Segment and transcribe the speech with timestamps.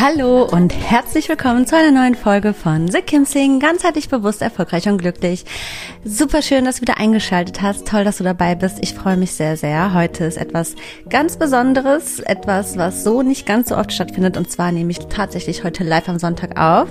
[0.00, 4.88] Hallo und herzlich willkommen zu einer neuen Folge von The Kim Sing, ganzheitlich bewusst, erfolgreich
[4.88, 5.44] und glücklich.
[6.04, 7.86] Super schön, dass du wieder eingeschaltet hast.
[7.86, 8.78] Toll, dass du dabei bist.
[8.80, 9.94] Ich freue mich sehr, sehr.
[9.94, 10.74] Heute ist etwas
[11.08, 14.36] ganz Besonderes, etwas, was so nicht ganz so oft stattfindet.
[14.36, 16.88] Und zwar nehme ich tatsächlich heute live am Sonntag auf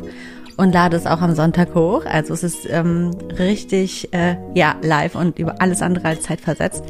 [0.58, 2.06] und lade es auch am Sonntag hoch.
[2.06, 6.84] Also es ist ähm, richtig äh, ja live und über alles andere als Zeit versetzt.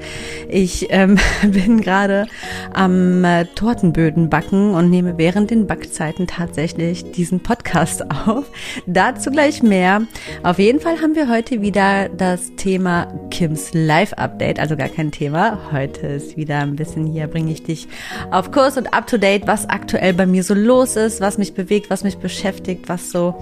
[0.49, 2.27] Ich ähm, bin gerade
[2.73, 8.45] am äh, Tortenböden backen und nehme während den Backzeiten tatsächlich diesen Podcast auf.
[8.85, 10.03] Dazu gleich mehr.
[10.43, 15.11] Auf jeden Fall haben wir heute wieder das Thema Kims Live Update, also gar kein
[15.11, 15.71] Thema.
[15.71, 17.87] Heute ist wieder ein bisschen hier bringe ich dich
[18.31, 21.53] auf Kurs und up to date, was aktuell bei mir so los ist, was mich
[21.53, 23.35] bewegt, was mich beschäftigt, was so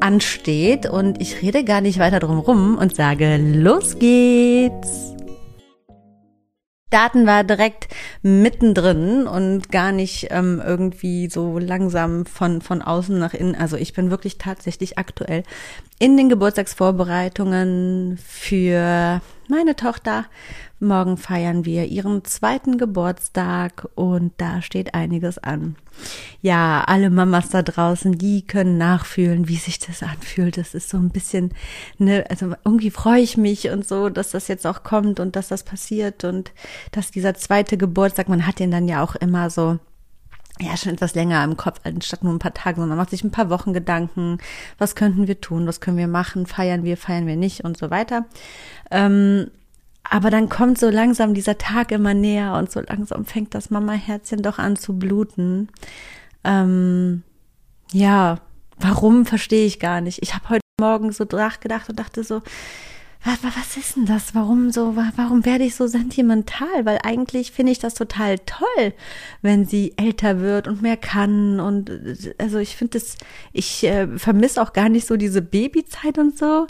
[0.00, 0.86] ansteht.
[0.86, 5.16] Und ich rede gar nicht weiter drum rum und sage, los geht's!
[6.90, 7.88] Daten war direkt
[8.22, 13.56] mittendrin und gar nicht ähm, irgendwie so langsam von, von außen nach innen.
[13.56, 15.42] Also ich bin wirklich tatsächlich aktuell
[15.98, 20.26] in den Geburtstagsvorbereitungen für meine Tochter
[20.78, 25.76] Morgen feiern wir ihren zweiten Geburtstag und da steht einiges an.
[26.42, 30.58] Ja, alle Mamas da draußen, die können nachfühlen, wie sich das anfühlt.
[30.58, 31.52] Das ist so ein bisschen,
[31.96, 35.48] ne, also irgendwie freue ich mich und so, dass das jetzt auch kommt und dass
[35.48, 36.52] das passiert und
[36.92, 39.78] dass dieser zweite Geburtstag, man hat den dann ja auch immer so
[40.58, 43.30] ja, schon etwas länger im Kopf, anstatt nur ein paar Tage, sondern macht sich ein
[43.30, 44.38] paar Wochen Gedanken,
[44.78, 47.90] was könnten wir tun, was können wir machen, feiern wir, feiern wir nicht und so
[47.90, 48.26] weiter.
[48.90, 49.50] Ähm,
[50.10, 54.42] aber dann kommt so langsam dieser Tag immer näher und so langsam fängt das Mama-Herzchen
[54.42, 55.68] doch an zu bluten.
[56.44, 57.22] Ähm,
[57.92, 58.38] ja,
[58.78, 60.22] warum verstehe ich gar nicht.
[60.22, 62.42] Ich habe heute Morgen so nachgedacht und dachte so,
[63.26, 64.34] was, ist denn das?
[64.34, 66.84] Warum so, warum werde ich so sentimental?
[66.84, 68.92] Weil eigentlich finde ich das total toll,
[69.42, 71.58] wenn sie älter wird und mehr kann.
[71.58, 71.90] Und
[72.38, 73.16] also ich finde es,
[73.52, 76.66] ich äh, vermisse auch gar nicht so diese Babyzeit und so.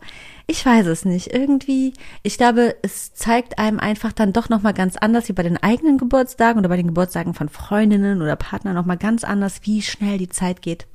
[0.47, 1.35] Ich weiß es nicht.
[1.35, 5.63] Irgendwie, ich glaube, es zeigt einem einfach dann doch nochmal ganz anders wie bei den
[5.63, 10.19] eigenen Geburtstagen oder bei den Geburtstagen von Freundinnen oder Partnern nochmal ganz anders, wie schnell
[10.19, 10.87] die Zeit geht.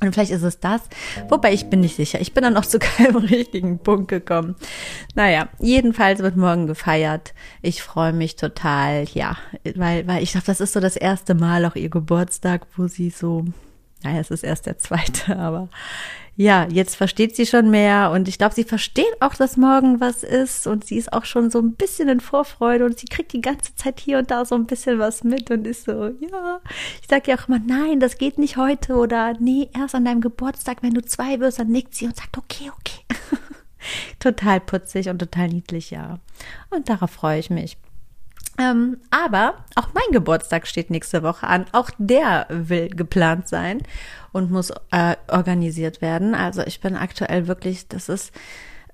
[0.00, 0.82] Und vielleicht ist es das,
[1.28, 2.20] wobei ich bin nicht sicher.
[2.20, 4.56] Ich bin dann noch zu keinem richtigen Punkt gekommen.
[5.14, 7.34] Naja, jedenfalls wird morgen gefeiert.
[7.62, 9.36] Ich freue mich total, ja,
[9.74, 13.10] weil, weil ich glaube, das ist so das erste Mal auch ihr Geburtstag, wo sie
[13.10, 13.44] so,
[14.02, 15.68] naja, es ist erst der zweite, aber
[16.36, 20.22] ja, jetzt versteht sie schon mehr und ich glaube, sie versteht auch, dass morgen was
[20.22, 23.40] ist und sie ist auch schon so ein bisschen in Vorfreude und sie kriegt die
[23.40, 26.60] ganze Zeit hier und da so ein bisschen was mit und ist so, ja.
[27.02, 30.20] Ich sage ja auch immer, nein, das geht nicht heute oder nee, erst an deinem
[30.20, 33.04] Geburtstag, wenn du zwei wirst, dann nickt sie und sagt, okay, okay.
[34.18, 36.18] total putzig und total niedlich, ja.
[36.70, 37.76] Und darauf freue ich mich.
[38.58, 41.64] Ähm, aber auch mein Geburtstag steht nächste Woche an.
[41.72, 43.82] Auch der will geplant sein
[44.32, 46.34] und muss äh, organisiert werden.
[46.34, 48.32] Also ich bin aktuell wirklich, das ist,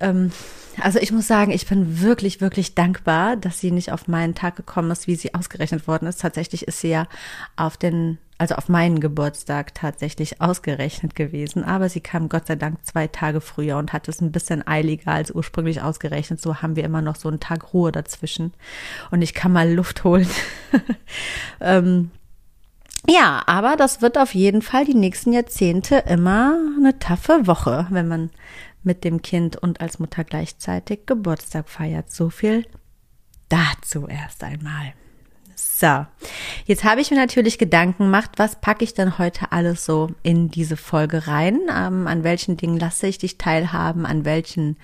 [0.01, 0.31] ähm,
[0.81, 4.57] also ich muss sagen, ich bin wirklich, wirklich dankbar, dass sie nicht auf meinen Tag
[4.57, 6.21] gekommen ist, wie sie ausgerechnet worden ist.
[6.21, 7.07] Tatsächlich ist sie ja
[7.57, 11.65] auf den, also auf meinen Geburtstag tatsächlich ausgerechnet gewesen.
[11.65, 15.13] Aber sie kam Gott sei Dank zwei Tage früher und hat es ein bisschen eiliger
[15.13, 16.43] als ursprünglich ausgerechnet.
[16.43, 18.53] So haben wir immer noch so einen Tag Ruhe dazwischen.
[19.11, 20.29] Und ich kann mal Luft holen.
[21.61, 22.11] ähm,
[23.09, 28.09] ja, aber das wird auf jeden Fall die nächsten Jahrzehnte immer eine taffe Woche, wenn
[28.09, 28.31] man
[28.87, 32.11] mit dem Kind und als Mutter gleichzeitig Geburtstag feiert.
[32.11, 32.67] So viel
[33.49, 34.95] dazu erst einmal.
[35.55, 36.07] So,
[36.67, 40.51] jetzt habe ich mir natürlich Gedanken gemacht, was packe ich denn heute alles so in
[40.51, 41.61] diese Folge rein?
[41.75, 44.77] Ähm, an welchen Dingen lasse ich dich teilhaben, an welchen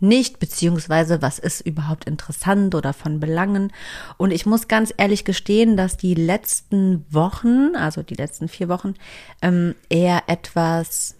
[0.00, 3.72] nicht, beziehungsweise was ist überhaupt interessant oder von Belangen.
[4.16, 8.94] Und ich muss ganz ehrlich gestehen, dass die letzten Wochen, also die letzten vier Wochen,
[9.42, 11.14] ähm, eher etwas,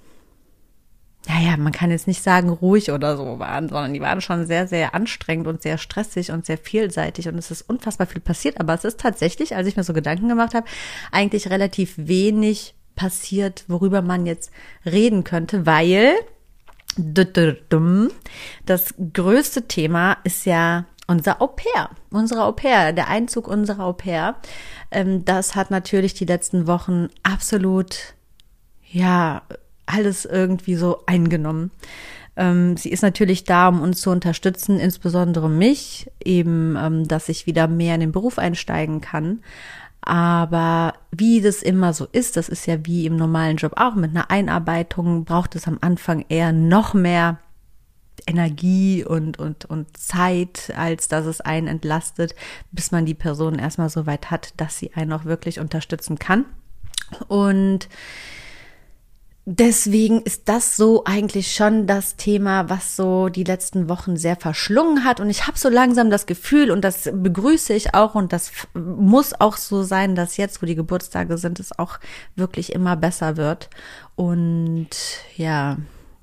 [1.28, 4.68] naja, man kann jetzt nicht sagen ruhig oder so waren, sondern die waren schon sehr,
[4.68, 8.60] sehr anstrengend und sehr stressig und sehr vielseitig und es ist unfassbar viel passiert.
[8.60, 10.66] Aber es ist tatsächlich, als ich mir so Gedanken gemacht habe,
[11.10, 14.52] eigentlich relativ wenig passiert, worüber man jetzt
[14.84, 16.14] reden könnte, weil
[18.64, 23.92] das größte Thema ist ja unser Au pair, unsere Au pair, der Einzug unserer Au
[23.92, 24.36] pair.
[24.90, 28.14] Ähm, das hat natürlich die letzten Wochen absolut,
[28.90, 29.42] ja,
[29.86, 31.70] alles irgendwie so eingenommen.
[32.36, 37.46] Ähm, sie ist natürlich da, um uns zu unterstützen, insbesondere mich, eben, ähm, dass ich
[37.46, 39.40] wieder mehr in den Beruf einsteigen kann.
[40.02, 44.10] Aber wie das immer so ist, das ist ja wie im normalen Job auch, mit
[44.10, 47.38] einer Einarbeitung braucht es am Anfang eher noch mehr
[48.26, 52.34] Energie und, und, und Zeit, als dass es einen entlastet,
[52.70, 56.44] bis man die Person erstmal so weit hat, dass sie einen auch wirklich unterstützen kann.
[57.28, 57.88] Und
[59.48, 65.04] deswegen ist das so eigentlich schon das Thema, was so die letzten Wochen sehr verschlungen
[65.04, 65.20] hat.
[65.20, 69.40] Und ich habe so langsam das Gefühl, und das begrüße ich auch, und das muss
[69.40, 71.98] auch so sein, dass jetzt, wo die Geburtstage sind, es auch
[72.34, 73.70] wirklich immer besser wird.
[74.16, 74.88] Und
[75.36, 75.78] ja,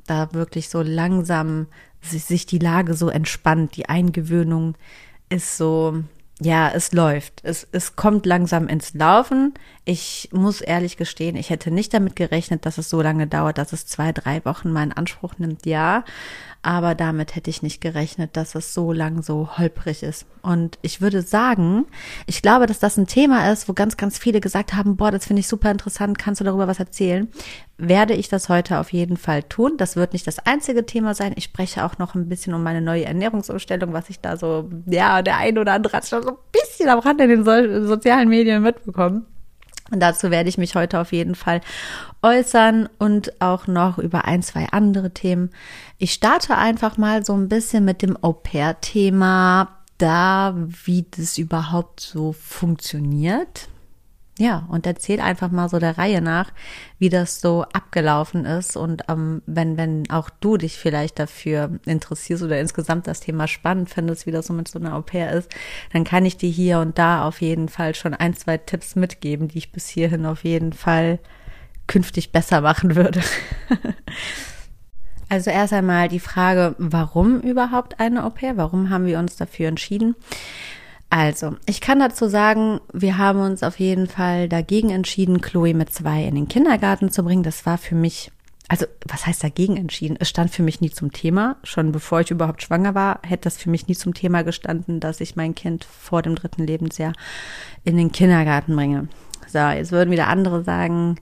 [0.05, 1.67] da wirklich so langsam
[2.01, 4.75] sich die Lage so entspannt, die Eingewöhnung
[5.29, 6.03] ist so
[6.43, 7.41] ja, es läuft.
[7.43, 9.53] Es, es kommt langsam ins Laufen.
[9.85, 13.73] Ich muss ehrlich gestehen, ich hätte nicht damit gerechnet, dass es so lange dauert, dass
[13.73, 15.65] es zwei, drei Wochen in Anspruch nimmt.
[15.65, 16.03] Ja,
[16.63, 20.25] aber damit hätte ich nicht gerechnet, dass es so lang so holprig ist.
[20.41, 21.85] Und ich würde sagen,
[22.25, 25.25] ich glaube, dass das ein Thema ist, wo ganz, ganz viele gesagt haben, boah, das
[25.25, 27.27] finde ich super interessant, kannst du darüber was erzählen?
[27.77, 29.73] Werde ich das heute auf jeden Fall tun.
[29.77, 31.33] Das wird nicht das einzige Thema sein.
[31.35, 35.21] Ich spreche auch noch ein bisschen um meine neue Ernährungsumstellung, was ich da so, ja,
[35.21, 38.29] der ein oder andere hat schon so ein bisschen am Rand in den so sozialen
[38.29, 39.25] Medien mitbekommen.
[39.93, 41.61] Und dazu werde ich mich heute auf jeden Fall
[42.23, 45.51] äußern und auch noch über ein, zwei andere Themen.
[45.99, 49.69] Ich starte einfach mal so ein bisschen mit dem Au-pair-Thema
[49.99, 53.69] da, wie das überhaupt so funktioniert.
[54.39, 56.51] Ja, und erzähl einfach mal so der Reihe nach,
[56.97, 58.75] wie das so abgelaufen ist.
[58.75, 63.91] Und ähm, wenn, wenn auch du dich vielleicht dafür interessierst oder insgesamt das Thema spannend
[63.91, 65.51] findest, wie das so mit so einer Au pair ist,
[65.91, 69.49] dann kann ich dir hier und da auf jeden Fall schon ein, zwei Tipps mitgeben,
[69.49, 71.19] die ich bis hierhin auf jeden Fall
[71.85, 73.21] künftig besser machen würde.
[75.29, 78.57] also erst einmal die Frage, warum überhaupt eine Au pair?
[78.57, 80.15] Warum haben wir uns dafür entschieden?
[81.15, 85.93] Also, ich kann dazu sagen, wir haben uns auf jeden Fall dagegen entschieden, Chloe mit
[85.93, 87.43] zwei in den Kindergarten zu bringen.
[87.43, 88.31] Das war für mich,
[88.67, 90.17] also was heißt dagegen entschieden?
[90.19, 91.57] Es stand für mich nie zum Thema.
[91.63, 95.21] Schon bevor ich überhaupt schwanger war, hätte das für mich nie zum Thema gestanden, dass
[95.21, 97.13] ich mein Kind vor dem dritten Lebensjahr
[97.83, 99.07] in den Kindergarten bringe.
[99.47, 101.19] So, jetzt würden wieder andere sagen,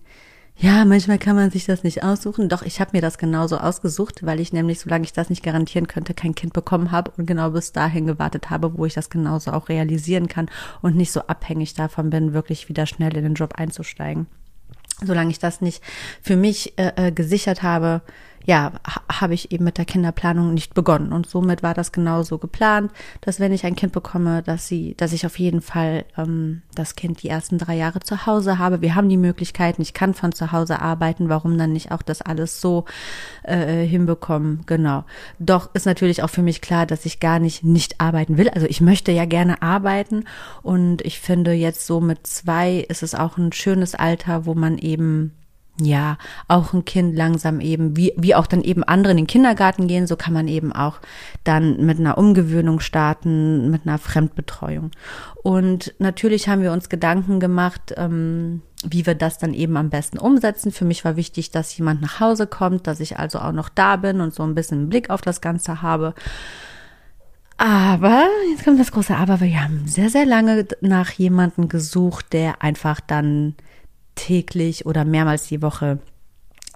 [0.57, 2.47] ja, manchmal kann man sich das nicht aussuchen.
[2.47, 5.87] Doch, ich habe mir das genauso ausgesucht, weil ich nämlich, solange ich das nicht garantieren
[5.87, 9.51] könnte, kein Kind bekommen habe und genau bis dahin gewartet habe, wo ich das genauso
[9.51, 10.49] auch realisieren kann
[10.81, 14.27] und nicht so abhängig davon bin, wirklich wieder schnell in den Job einzusteigen.
[15.03, 15.81] Solange ich das nicht
[16.21, 18.01] für mich äh, äh gesichert habe,
[18.45, 18.71] ja,
[19.11, 21.13] habe ich eben mit der Kinderplanung nicht begonnen.
[21.13, 22.91] Und somit war das genauso geplant,
[23.21, 26.95] dass wenn ich ein Kind bekomme, dass sie, dass ich auf jeden Fall ähm, das
[26.95, 28.81] Kind die ersten drei Jahre zu Hause habe.
[28.81, 32.21] Wir haben die Möglichkeiten, ich kann von zu Hause arbeiten, warum dann nicht auch das
[32.21, 32.85] alles so
[33.43, 34.63] äh, hinbekommen?
[34.65, 35.03] Genau.
[35.39, 38.49] Doch ist natürlich auch für mich klar, dass ich gar nicht nicht arbeiten will.
[38.49, 40.25] Also ich möchte ja gerne arbeiten
[40.61, 44.77] und ich finde jetzt so mit zwei ist es auch ein schönes Alter, wo man
[44.77, 45.33] eben
[45.85, 49.87] ja, auch ein Kind langsam eben, wie, wie auch dann eben andere in den Kindergarten
[49.87, 50.99] gehen, so kann man eben auch
[51.43, 54.91] dann mit einer Umgewöhnung starten, mit einer Fremdbetreuung.
[55.43, 60.17] Und natürlich haben wir uns Gedanken gemacht, ähm, wie wir das dann eben am besten
[60.17, 60.71] umsetzen.
[60.71, 63.95] Für mich war wichtig, dass jemand nach Hause kommt, dass ich also auch noch da
[63.95, 66.13] bin und so ein bisschen einen Blick auf das Ganze habe.
[67.57, 72.63] Aber, jetzt kommt das große Aber, wir haben sehr, sehr lange nach jemanden gesucht, der
[72.63, 73.55] einfach dann
[74.15, 75.99] täglich oder mehrmals die Woche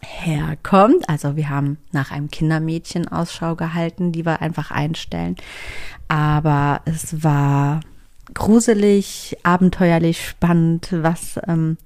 [0.02, 1.08] herkommt.
[1.10, 5.36] Also wir haben nach einem Kindermädchen Ausschau gehalten, die wir einfach einstellen.
[6.08, 7.82] Aber es war
[8.34, 11.78] gruselig, abenteuerlich, spannend, was ähm,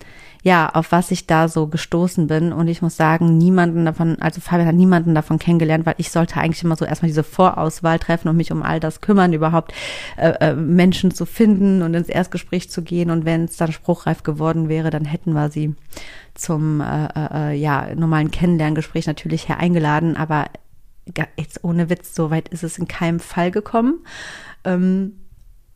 [0.41, 2.53] ja, auf was ich da so gestoßen bin.
[2.53, 6.37] Und ich muss sagen, niemanden davon, also Fabian hat niemanden davon kennengelernt, weil ich sollte
[6.37, 9.73] eigentlich immer so erstmal diese Vorauswahl treffen und mich um all das kümmern, überhaupt
[10.17, 13.11] äh, äh, Menschen zu finden und ins Erstgespräch zu gehen.
[13.11, 15.75] Und wenn es dann spruchreif geworden wäre, dann hätten wir sie
[16.35, 20.15] zum äh, äh, äh ja, normalen Kennenlerngespräch natürlich her eingeladen.
[20.15, 20.45] Aber
[21.37, 24.05] jetzt ohne Witz, so weit ist es in keinem Fall gekommen.
[24.63, 25.13] Ähm,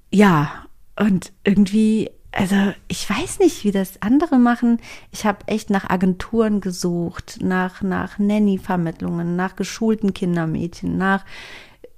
[0.09, 0.51] ja,
[0.95, 2.55] und irgendwie, also
[2.87, 4.79] ich weiß nicht, wie das andere machen.
[5.11, 11.25] Ich habe echt nach Agenturen gesucht, nach, nach Nanny-Vermittlungen, nach geschulten Kindermädchen, nach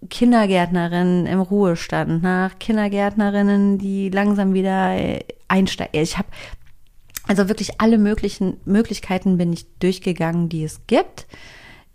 [0.09, 4.95] Kindergärtnerinnen im Ruhestand, nach Kindergärtnerinnen, die langsam wieder
[5.47, 6.01] einsteigen.
[6.01, 6.27] Ich habe
[7.27, 11.27] also wirklich alle möglichen Möglichkeiten bin ich durchgegangen, die es gibt,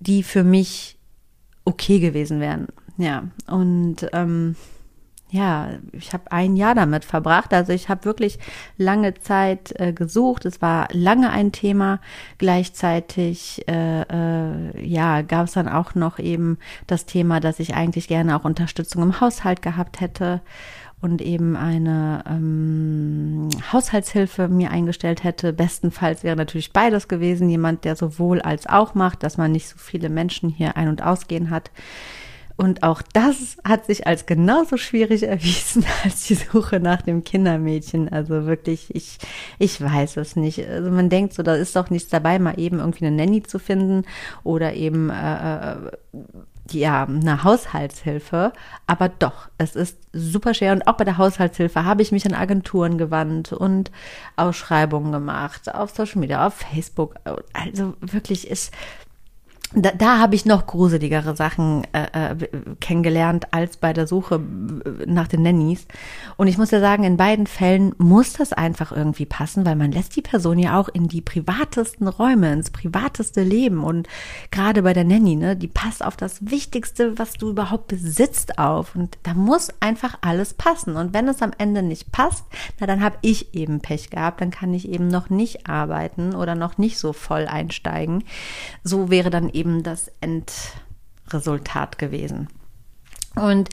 [0.01, 0.99] die für mich
[1.65, 2.67] okay gewesen wären.
[2.97, 4.57] Ja, und ähm,
[5.31, 7.55] ja, ich habe ein Jahr damit verbracht.
[7.55, 8.39] Also ich habe wirklich
[8.77, 10.45] lange Zeit äh, gesucht.
[10.45, 12.01] Es war lange ein Thema.
[12.39, 18.09] Gleichzeitig, äh, äh, ja, gab es dann auch noch eben das Thema, dass ich eigentlich
[18.09, 20.41] gerne auch Unterstützung im Haushalt gehabt hätte
[21.01, 25.53] und eben eine ähm, Haushaltshilfe mir eingestellt hätte.
[25.53, 27.49] Bestenfalls wäre natürlich beides gewesen.
[27.49, 31.03] Jemand, der sowohl als auch macht, dass man nicht so viele Menschen hier ein- und
[31.03, 31.71] ausgehen hat.
[32.61, 38.13] Und auch das hat sich als genauso schwierig erwiesen als die Suche nach dem Kindermädchen.
[38.13, 39.17] Also wirklich, ich,
[39.59, 40.69] ich weiß es nicht.
[40.69, 43.59] Also man denkt so, da ist doch nichts dabei, mal eben irgendwie eine Nanny zu
[43.59, 44.05] finden
[44.45, 45.77] oder eben äh, äh
[46.71, 48.53] ja, eine Haushaltshilfe.
[48.87, 50.73] Aber doch, es ist super schwer.
[50.73, 53.91] Und auch bei der Haushaltshilfe habe ich mich an Agenturen gewandt und
[54.37, 57.15] Ausschreibungen gemacht, auf Social Media, auf Facebook.
[57.55, 58.71] Also wirklich ist
[59.73, 62.37] da, da habe ich noch gruseligere Sachen äh, äh,
[62.81, 64.41] kennengelernt als bei der Suche
[65.07, 65.87] nach den Nannies.
[66.37, 69.93] Und ich muss ja sagen, in beiden Fällen muss das einfach irgendwie passen, weil man
[69.93, 73.85] lässt die Person ja auch in die privatesten Räume, ins privateste Leben.
[73.85, 74.09] Und
[74.51, 78.97] gerade bei der Nanny, ne, die passt auf das Wichtigste, was du überhaupt besitzt, auf.
[78.97, 80.97] Und da muss einfach alles passen.
[80.97, 82.45] Und wenn es am Ende nicht passt,
[82.81, 84.41] na dann habe ich eben Pech gehabt.
[84.41, 88.25] Dann kann ich eben noch nicht arbeiten oder noch nicht so voll einsteigen.
[88.83, 92.49] So wäre dann eben das Endresultat gewesen.
[93.37, 93.69] Und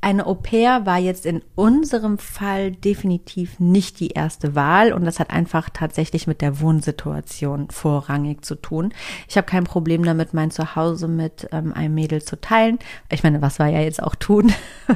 [0.00, 5.18] eine Au pair war jetzt in unserem Fall definitiv nicht die erste Wahl und das
[5.18, 8.92] hat einfach tatsächlich mit der Wohnsituation vorrangig zu tun.
[9.28, 12.78] Ich habe kein Problem damit, mein Zuhause mit ähm, einem Mädel zu teilen.
[13.10, 14.52] Ich meine, was wir ja jetzt auch tun,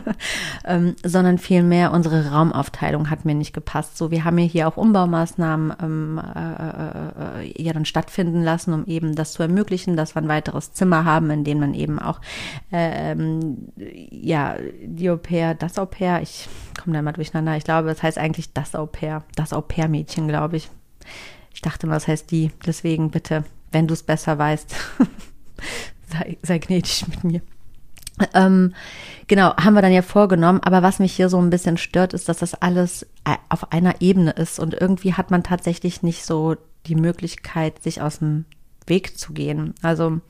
[0.65, 3.99] ähm, sondern vielmehr unsere Raumaufteilung hat mir nicht gepasst.
[3.99, 8.73] So, wir haben ja hier auch Umbaumaßnahmen ähm, äh, äh, äh, ja dann stattfinden lassen,
[8.73, 11.99] um eben das zu ermöglichen, dass wir ein weiteres Zimmer haben, in dem man eben
[11.99, 12.21] auch
[12.71, 13.17] äh,
[14.11, 14.57] ja
[14.93, 16.49] die Au pair, das Au pair, ich
[16.81, 17.57] komme da mal durcheinander.
[17.57, 20.71] Ich glaube, das heißt eigentlich das Au pair, das Au pair Mädchen, glaube ich.
[21.55, 22.51] Ich dachte mal, das heißt die.
[22.67, 24.75] Deswegen bitte, wenn du es besser weißt,
[26.09, 27.41] sei, sei gnädig mit mir.
[28.35, 28.75] Ähm,
[29.27, 30.61] genau, haben wir dann ja vorgenommen.
[30.63, 34.01] Aber was mich hier so ein bisschen stört, ist, dass das alles äh, auf einer
[34.01, 36.57] Ebene ist und irgendwie hat man tatsächlich nicht so
[36.87, 38.45] die Möglichkeit, sich aus dem
[38.87, 39.75] Weg zu gehen.
[39.83, 40.21] Also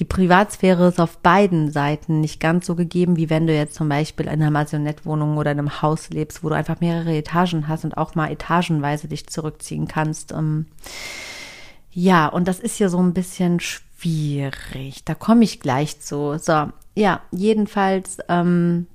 [0.00, 3.90] die Privatsphäre ist auf beiden Seiten nicht ganz so gegeben, wie wenn du jetzt zum
[3.90, 7.84] Beispiel in einer Masionettwohnung oder in einem Haus lebst, wo du einfach mehrere Etagen hast
[7.84, 10.32] und auch mal etagenweise dich zurückziehen kannst.
[10.32, 10.64] Ähm,
[11.92, 15.04] ja, und das ist hier so ein bisschen schwierig.
[15.04, 16.38] Da komme ich gleich zu.
[16.38, 18.86] So, ja, jedenfalls, ähm,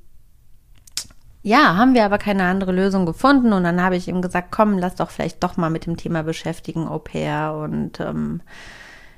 [1.43, 4.79] ja, haben wir aber keine andere Lösung gefunden und dann habe ich ihm gesagt, komm,
[4.79, 8.41] lass doch vielleicht doch mal mit dem Thema beschäftigen, Au pair und ähm,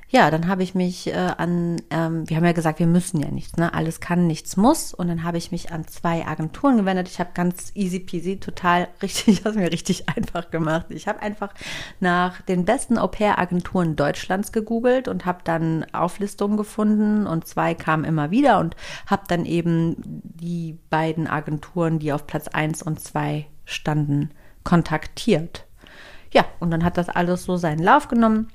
[0.09, 3.29] ja, dann habe ich mich äh, an, ähm, wir haben ja gesagt, wir müssen ja
[3.29, 3.73] nichts, ne?
[3.73, 4.93] Alles kann, nichts muss.
[4.93, 7.09] Und dann habe ich mich an zwei Agenturen gewendet.
[7.09, 10.85] Ich habe ganz easy peasy, total richtig, das mir richtig einfach gemacht.
[10.89, 11.53] Ich habe einfach
[11.99, 18.31] nach den besten Au-pair-Agenturen Deutschlands gegoogelt und habe dann Auflistungen gefunden und zwei kamen immer
[18.31, 24.31] wieder und habe dann eben die beiden Agenturen, die auf Platz eins und zwei standen,
[24.63, 25.65] kontaktiert.
[26.31, 28.47] Ja, und dann hat das alles so seinen Lauf genommen.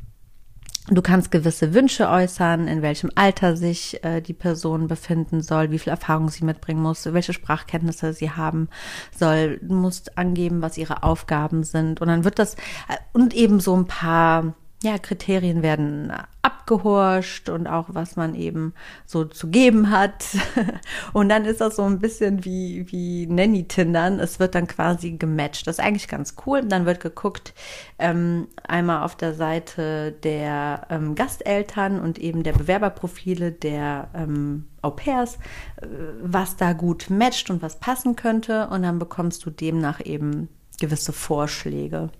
[0.88, 5.78] Du kannst gewisse Wünsche äußern, in welchem Alter sich äh, die Person befinden soll, wie
[5.78, 8.68] viel Erfahrung sie mitbringen muss, welche Sprachkenntnisse sie haben
[9.16, 9.58] soll.
[9.62, 12.00] Du musst angeben, was ihre Aufgaben sind.
[12.00, 16.12] Und dann wird das, äh, und eben so ein paar ja, Kriterien werden
[16.42, 18.74] abgehorscht und auch was man eben
[19.06, 20.24] so zu geben hat.
[21.12, 24.18] Und dann ist das so ein bisschen wie, wie Nanny-Tindern.
[24.18, 25.68] Es wird dann quasi gematcht.
[25.68, 26.62] Das ist eigentlich ganz cool.
[26.64, 27.54] Dann wird geguckt,
[28.00, 34.90] ähm, einmal auf der Seite der ähm, Gasteltern und eben der Bewerberprofile der ähm, Au
[34.90, 35.36] pairs,
[35.80, 35.86] äh,
[36.20, 38.66] was da gut matcht und was passen könnte.
[38.68, 40.48] Und dann bekommst du demnach eben
[40.80, 42.10] gewisse Vorschläge.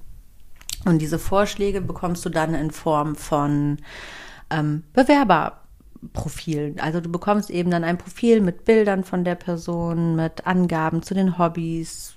[0.85, 3.79] Und diese Vorschläge bekommst du dann in Form von
[4.51, 5.62] ähm, Bewerber.
[6.13, 6.75] Profil.
[6.81, 11.15] Also du bekommst eben dann ein Profil mit Bildern von der Person, mit Angaben zu
[11.15, 12.15] den Hobbys,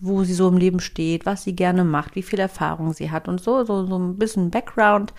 [0.00, 3.28] wo sie so im Leben steht, was sie gerne macht, wie viel Erfahrung sie hat
[3.28, 5.14] und so, so, so ein bisschen Background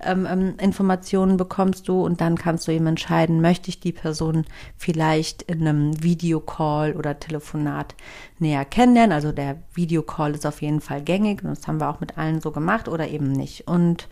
[0.00, 4.44] ähm, ähm, bekommst du und dann kannst du eben entscheiden, möchte ich die Person
[4.76, 7.94] vielleicht in einem Videocall oder Telefonat
[8.40, 9.12] näher kennenlernen.
[9.12, 12.40] Also der Videocall ist auf jeden Fall gängig und das haben wir auch mit allen
[12.40, 13.68] so gemacht oder eben nicht.
[13.68, 14.08] Und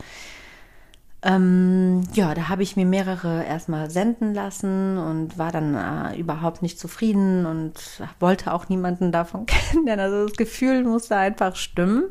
[1.22, 6.62] ähm, ja, da habe ich mir mehrere erstmal senden lassen und war dann äh, überhaupt
[6.62, 7.74] nicht zufrieden und
[8.20, 10.04] wollte auch niemanden davon kennenlernen.
[10.04, 12.04] Also das Gefühl musste einfach stimmen.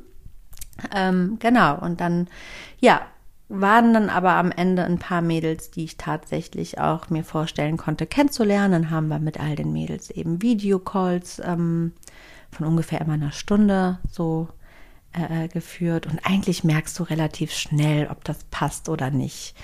[0.95, 2.27] Ähm, genau, und dann,
[2.79, 3.01] ja,
[3.49, 8.05] waren dann aber am Ende ein paar Mädels, die ich tatsächlich auch mir vorstellen konnte
[8.05, 8.91] kennenzulernen.
[8.91, 11.93] Haben wir mit all den Mädels eben Videocalls ähm,
[12.51, 14.49] von ungefähr immer einer Stunde so
[15.13, 19.55] äh, geführt und eigentlich merkst du relativ schnell, ob das passt oder nicht.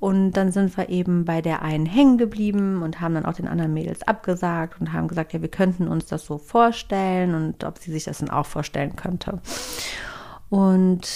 [0.00, 3.48] Und dann sind wir eben bei der einen hängen geblieben und haben dann auch den
[3.48, 7.78] anderen Mädels abgesagt und haben gesagt, ja, wir könnten uns das so vorstellen und ob
[7.78, 9.40] sie sich das dann auch vorstellen könnte.
[10.50, 11.08] Und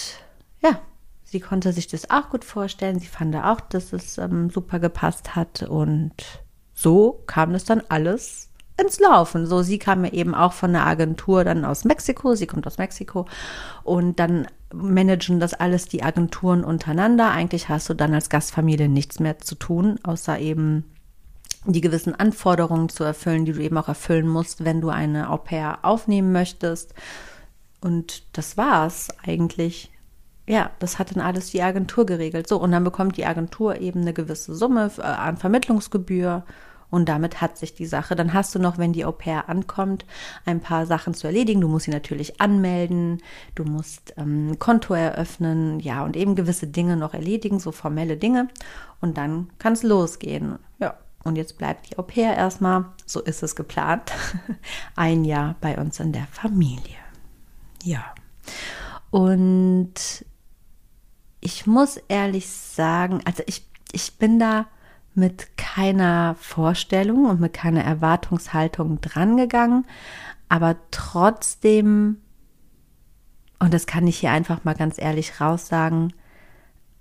[0.63, 0.81] ja,
[1.23, 2.99] sie konnte sich das auch gut vorstellen.
[2.99, 5.63] Sie fand auch, dass es ähm, super gepasst hat.
[5.65, 6.15] Und
[6.73, 8.48] so kam das dann alles
[8.81, 9.47] ins Laufen.
[9.47, 12.35] So, sie kam ja eben auch von der Agentur dann aus Mexiko.
[12.35, 13.27] Sie kommt aus Mexiko
[13.83, 17.31] und dann managen das alles die Agenturen untereinander.
[17.31, 20.85] Eigentlich hast du dann als Gastfamilie nichts mehr zu tun, außer eben
[21.65, 25.39] die gewissen Anforderungen zu erfüllen, die du eben auch erfüllen musst, wenn du eine Au
[25.39, 26.95] pair aufnehmen möchtest.
[27.81, 29.91] Und das war's eigentlich.
[30.47, 32.49] Ja, das hat dann alles die Agentur geregelt.
[32.49, 36.45] So, und dann bekommt die Agentur eben eine gewisse Summe äh, an Vermittlungsgebühr
[36.91, 38.17] und damit hat sich die Sache.
[38.17, 40.07] Dann hast du noch, wenn die Au pair ankommt,
[40.45, 41.61] ein paar Sachen zu erledigen.
[41.61, 43.23] Du musst sie natürlich anmelden,
[43.55, 48.49] du musst ähm, Konto eröffnen, ja, und eben gewisse Dinge noch erledigen, so formelle Dinge.
[49.01, 50.59] Und dann kann es losgehen.
[50.79, 54.13] Ja, und jetzt bleibt die Au pair erstmal, so ist es geplant,
[54.97, 56.97] ein Jahr bei uns in der Familie.
[57.83, 58.15] Ja.
[59.11, 60.25] Und
[61.41, 64.67] ich muss ehrlich sagen, also ich, ich bin da
[65.15, 69.87] mit keiner Vorstellung und mit keiner Erwartungshaltung drangegangen,
[70.49, 72.19] aber trotzdem,
[73.59, 76.13] und das kann ich hier einfach mal ganz ehrlich raussagen,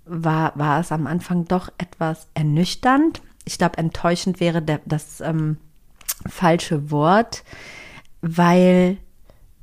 [0.04, 3.22] war, war es am Anfang doch etwas ernüchternd.
[3.44, 5.58] Ich glaube, enttäuschend wäre das ähm,
[6.26, 7.44] falsche Wort,
[8.20, 8.98] weil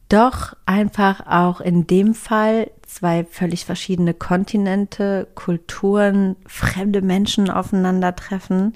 [0.09, 8.73] doch einfach auch in dem Fall zwei völlig verschiedene Kontinente, Kulturen, fremde Menschen aufeinandertreffen.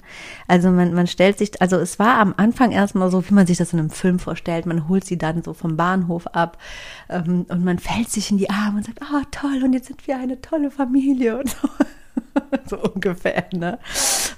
[0.48, 3.58] Also man, man stellt sich, also es war am Anfang erstmal so, wie man sich
[3.58, 4.66] das in einem Film vorstellt.
[4.66, 6.58] Man holt sie dann so vom Bahnhof ab
[7.08, 10.06] ähm, und man fällt sich in die Arme und sagt, oh, toll, und jetzt sind
[10.06, 11.68] wir eine tolle Familie und so.
[12.66, 13.78] so ungefähr, ne?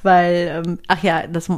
[0.02, 1.48] Weil, ähm, ach ja, das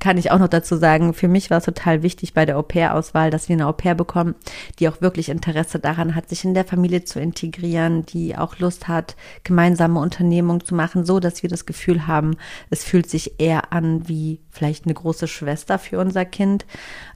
[0.00, 1.14] kann ich auch noch dazu sagen.
[1.14, 4.34] Für mich war es total wichtig bei der Au-pair-Auswahl, dass wir eine Au-pair bekommen,
[4.78, 8.88] die auch wirklich Interesse daran hat, sich in der Familie zu integrieren, die auch Lust
[8.88, 12.36] hat, gemeinsame Unternehmungen zu machen, so dass wir das Gefühl haben,
[12.70, 16.66] es fühlt sich eher an wie vielleicht eine große Schwester für unser Kind.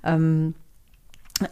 [0.04, 0.54] Ähm,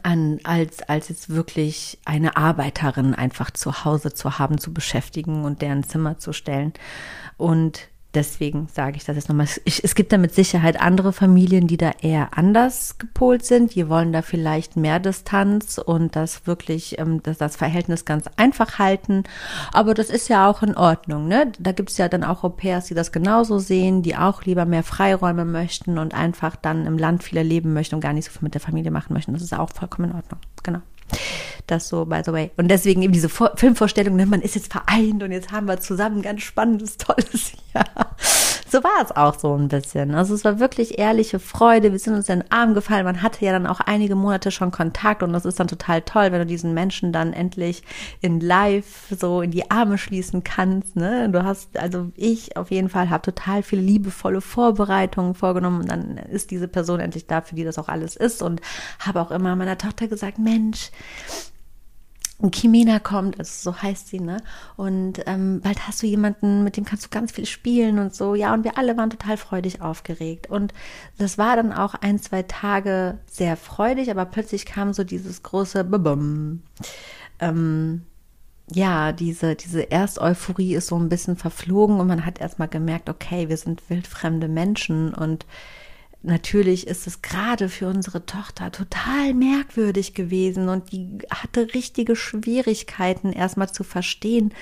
[0.02, 5.62] an, als, als jetzt wirklich eine Arbeiterin einfach zu Hause zu haben, zu beschäftigen und
[5.62, 6.72] deren Zimmer zu stellen.
[7.36, 9.48] Und Deswegen sage ich das jetzt nochmal.
[9.64, 13.74] Es gibt da mit Sicherheit andere Familien, die da eher anders gepolt sind.
[13.74, 18.78] Die wollen da vielleicht mehr Distanz und das wirklich, ähm, das, das Verhältnis ganz einfach
[18.78, 19.24] halten.
[19.72, 21.26] Aber das ist ja auch in Ordnung.
[21.26, 21.50] Ne?
[21.58, 24.84] Da gibt es ja dann auch Au-pairs, die das genauso sehen, die auch lieber mehr
[24.84, 28.42] Freiräume möchten und einfach dann im Land viel erleben möchten und gar nicht so viel
[28.42, 29.32] mit der Familie machen möchten.
[29.32, 30.40] Das ist auch vollkommen in Ordnung.
[30.62, 30.80] Genau.
[31.66, 32.50] Das so, by the way.
[32.56, 35.80] Und deswegen eben diese Vor Filmvorstellung, ne, man ist jetzt vereint und jetzt haben wir
[35.80, 38.16] zusammen ein ganz spannendes, tolles Jahr.
[38.74, 40.16] So war es auch so ein bisschen.
[40.16, 41.92] Also es war wirklich ehrliche Freude.
[41.92, 43.04] Wir sind uns in den Arm gefallen.
[43.04, 46.32] Man hatte ja dann auch einige Monate schon Kontakt und das ist dann total toll,
[46.32, 47.84] wenn du diesen Menschen dann endlich
[48.20, 50.96] in live so in die Arme schließen kannst.
[50.96, 51.30] Ne?
[51.30, 56.16] Du hast, also ich auf jeden Fall habe total viele liebevolle Vorbereitungen vorgenommen und dann
[56.16, 58.60] ist diese Person endlich da, für die das auch alles ist und
[58.98, 60.90] habe auch immer meiner Tochter gesagt, Mensch,
[62.44, 64.36] und Kimena kommt, also so heißt sie, ne?
[64.76, 68.34] Und ähm, bald hast du jemanden, mit dem kannst du ganz viel spielen und so.
[68.34, 70.50] Ja, und wir alle waren total freudig aufgeregt.
[70.50, 70.74] Und
[71.16, 75.84] das war dann auch ein, zwei Tage sehr freudig, aber plötzlich kam so dieses große
[75.84, 76.60] Babum.
[77.40, 78.02] Ähm,
[78.70, 83.48] ja, diese, diese Ersteuphorie ist so ein bisschen verflogen und man hat erstmal gemerkt, okay,
[83.48, 85.46] wir sind wildfremde Menschen und
[86.24, 93.32] natürlich ist es gerade für unsere Tochter total merkwürdig gewesen und die hatte richtige Schwierigkeiten
[93.32, 94.52] erstmal zu verstehen,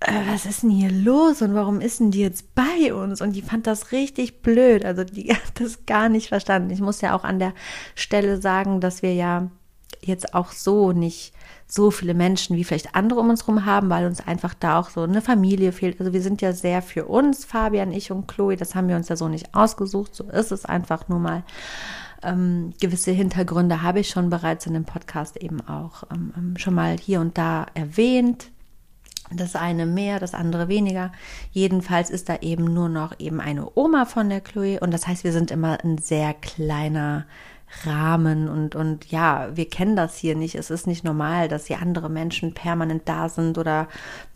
[0.00, 3.20] äh, was ist denn hier los und warum ist denn die jetzt bei uns?
[3.20, 4.84] Und die fand das richtig blöd.
[4.84, 6.70] Also die hat das gar nicht verstanden.
[6.70, 7.52] Ich muss ja auch an der
[7.94, 9.50] Stelle sagen, dass wir ja
[10.00, 11.33] jetzt auch so nicht
[11.66, 14.90] so viele Menschen wie vielleicht andere um uns herum haben, weil uns einfach da auch
[14.90, 15.98] so eine Familie fehlt.
[15.98, 19.08] Also wir sind ja sehr für uns, Fabian, ich und Chloe, das haben wir uns
[19.08, 21.42] ja so nicht ausgesucht, so ist es einfach nur mal.
[22.22, 26.74] Ähm, gewisse Hintergründe habe ich schon bereits in dem Podcast eben auch ähm, ähm schon
[26.74, 28.50] mal hier und da erwähnt.
[29.30, 31.10] Das eine mehr, das andere weniger.
[31.50, 35.24] Jedenfalls ist da eben nur noch eben eine Oma von der Chloe und das heißt,
[35.24, 37.26] wir sind immer ein sehr kleiner
[37.84, 40.54] Rahmen und, und ja, wir kennen das hier nicht.
[40.54, 43.88] Es ist nicht normal, dass hier andere Menschen permanent da sind oder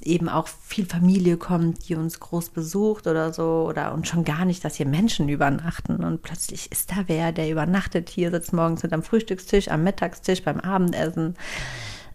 [0.03, 4.44] eben auch viel Familie kommt, die uns groß besucht oder so oder und schon gar
[4.44, 8.83] nicht, dass hier Menschen übernachten und plötzlich ist da wer, der übernachtet hier, sitzt morgens
[8.83, 11.37] mit am Frühstückstisch, am Mittagstisch, beim Abendessen.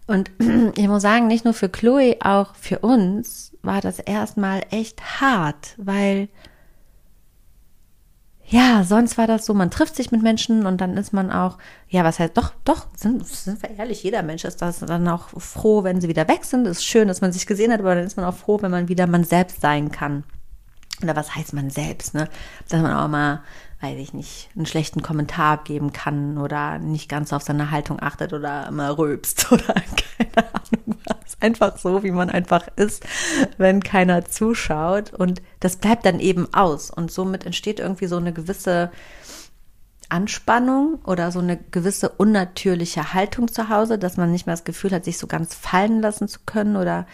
[0.06, 0.30] Und
[0.76, 5.74] ich muss sagen, nicht nur für Chloe, auch für uns war das erstmal echt hart,
[5.78, 6.28] weil
[8.46, 11.56] ja, sonst war das so, man trifft sich mit Menschen und dann ist man auch,
[11.88, 15.28] ja, was heißt, doch, doch, sind, sind wir ehrlich, jeder Mensch ist das dann auch
[15.38, 16.66] froh, wenn sie wieder weg sind.
[16.66, 18.88] Ist schön, dass man sich gesehen hat, aber dann ist man auch froh, wenn man
[18.88, 20.24] wieder man selbst sein kann.
[21.02, 22.28] Oder was heißt man selbst, ne?
[22.68, 23.42] Dass man auch mal
[23.80, 28.32] weiß ich nicht, einen schlechten Kommentar geben kann oder nicht ganz auf seine Haltung achtet
[28.32, 31.36] oder immer rülpst oder keine Ahnung was.
[31.40, 33.04] Einfach so, wie man einfach ist,
[33.58, 35.12] wenn keiner zuschaut.
[35.12, 36.90] Und das bleibt dann eben aus.
[36.90, 38.90] Und somit entsteht irgendwie so eine gewisse
[40.08, 44.92] Anspannung oder so eine gewisse unnatürliche Haltung zu Hause, dass man nicht mehr das Gefühl
[44.92, 47.06] hat, sich so ganz fallen lassen zu können oder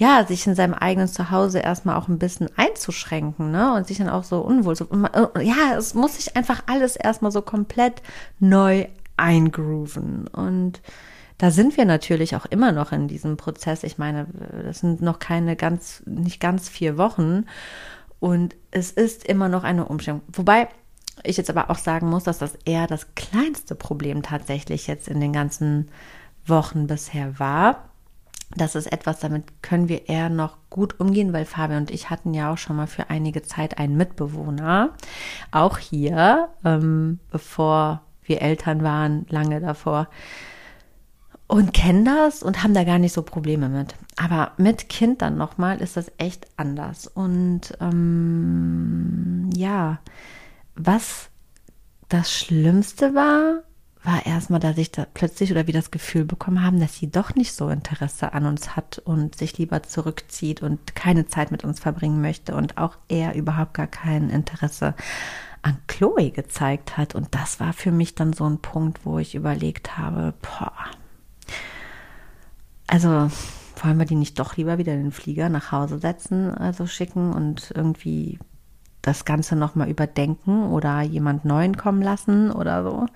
[0.00, 3.74] ja, sich in seinem eigenen Zuhause erstmal auch ein bisschen einzuschränken, ne?
[3.74, 7.30] Und sich dann auch so unwohl so, äh, ja, es muss sich einfach alles erstmal
[7.30, 8.00] so komplett
[8.38, 8.86] neu
[9.18, 10.26] eingrooven.
[10.28, 10.80] Und
[11.36, 13.82] da sind wir natürlich auch immer noch in diesem Prozess.
[13.82, 14.26] Ich meine,
[14.64, 17.44] das sind noch keine ganz, nicht ganz vier Wochen.
[18.20, 20.22] Und es ist immer noch eine Umstellung.
[20.32, 20.68] Wobei
[21.24, 25.20] ich jetzt aber auch sagen muss, dass das eher das kleinste Problem tatsächlich jetzt in
[25.20, 25.90] den ganzen
[26.46, 27.89] Wochen bisher war
[28.56, 32.34] das ist etwas, damit können wir eher noch gut umgehen, weil Fabian und ich hatten
[32.34, 34.90] ja auch schon mal für einige Zeit einen Mitbewohner,
[35.52, 40.08] auch hier, ähm, bevor wir Eltern waren, lange davor.
[41.46, 43.96] Und kennen das und haben da gar nicht so Probleme mit.
[44.16, 47.08] Aber mit Kind dann nochmal ist das echt anders.
[47.08, 49.98] Und ähm, ja,
[50.76, 51.28] was
[52.08, 53.64] das Schlimmste war,
[54.02, 57.34] war erstmal, dass ich da plötzlich oder wir das Gefühl bekommen haben, dass sie doch
[57.34, 61.80] nicht so Interesse an uns hat und sich lieber zurückzieht und keine Zeit mit uns
[61.80, 64.94] verbringen möchte und auch er überhaupt gar kein Interesse
[65.62, 67.14] an Chloe gezeigt hat.
[67.14, 70.72] Und das war für mich dann so ein Punkt, wo ich überlegt habe, boah,
[72.86, 73.30] also
[73.82, 77.32] wollen wir die nicht doch lieber wieder in den Flieger nach Hause setzen, also schicken
[77.32, 78.38] und irgendwie
[79.02, 83.06] das Ganze nochmal überdenken oder jemand Neuen kommen lassen oder so.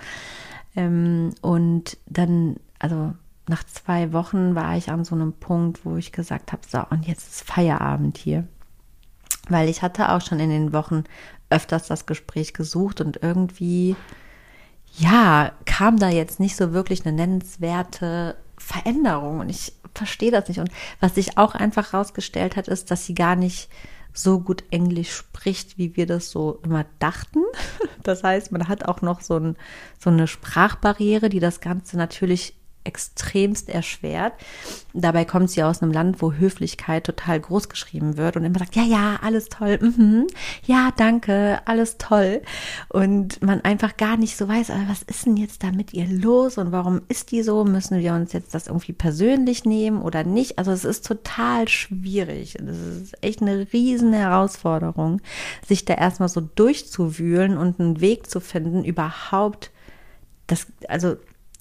[0.76, 3.14] Ähm, und dann, also
[3.48, 7.06] nach zwei Wochen war ich an so einem Punkt, wo ich gesagt habe, so, und
[7.06, 8.46] jetzt ist Feierabend hier.
[9.48, 11.04] Weil ich hatte auch schon in den Wochen
[11.50, 13.96] öfters das Gespräch gesucht und irgendwie,
[14.96, 20.60] ja, kam da jetzt nicht so wirklich eine nennenswerte Veränderung und ich verstehe das nicht.
[20.60, 23.68] Und was sich auch einfach rausgestellt hat, ist, dass sie gar nicht
[24.14, 27.40] so gut Englisch spricht, wie wir das so immer dachten.
[28.03, 29.57] Das heißt, man hat auch noch so, ein,
[29.98, 34.35] so eine Sprachbarriere, die das Ganze natürlich extremst erschwert.
[34.92, 38.77] Dabei kommt sie aus einem Land, wo Höflichkeit total groß geschrieben wird und immer sagt,
[38.77, 40.27] ja, ja, alles toll, mhm,
[40.66, 42.42] ja, danke, alles toll.
[42.88, 46.07] Und man einfach gar nicht so weiß, aber was ist denn jetzt da mit ihr
[46.07, 47.64] los und warum ist die so?
[47.64, 50.59] Müssen wir uns jetzt das irgendwie persönlich nehmen oder nicht?
[50.59, 52.57] Also es ist total schwierig.
[52.61, 55.20] Das ist echt eine riesen Herausforderung,
[55.66, 59.70] sich da erstmal so durchzuwühlen und einen Weg zu finden, überhaupt
[60.47, 61.16] das, also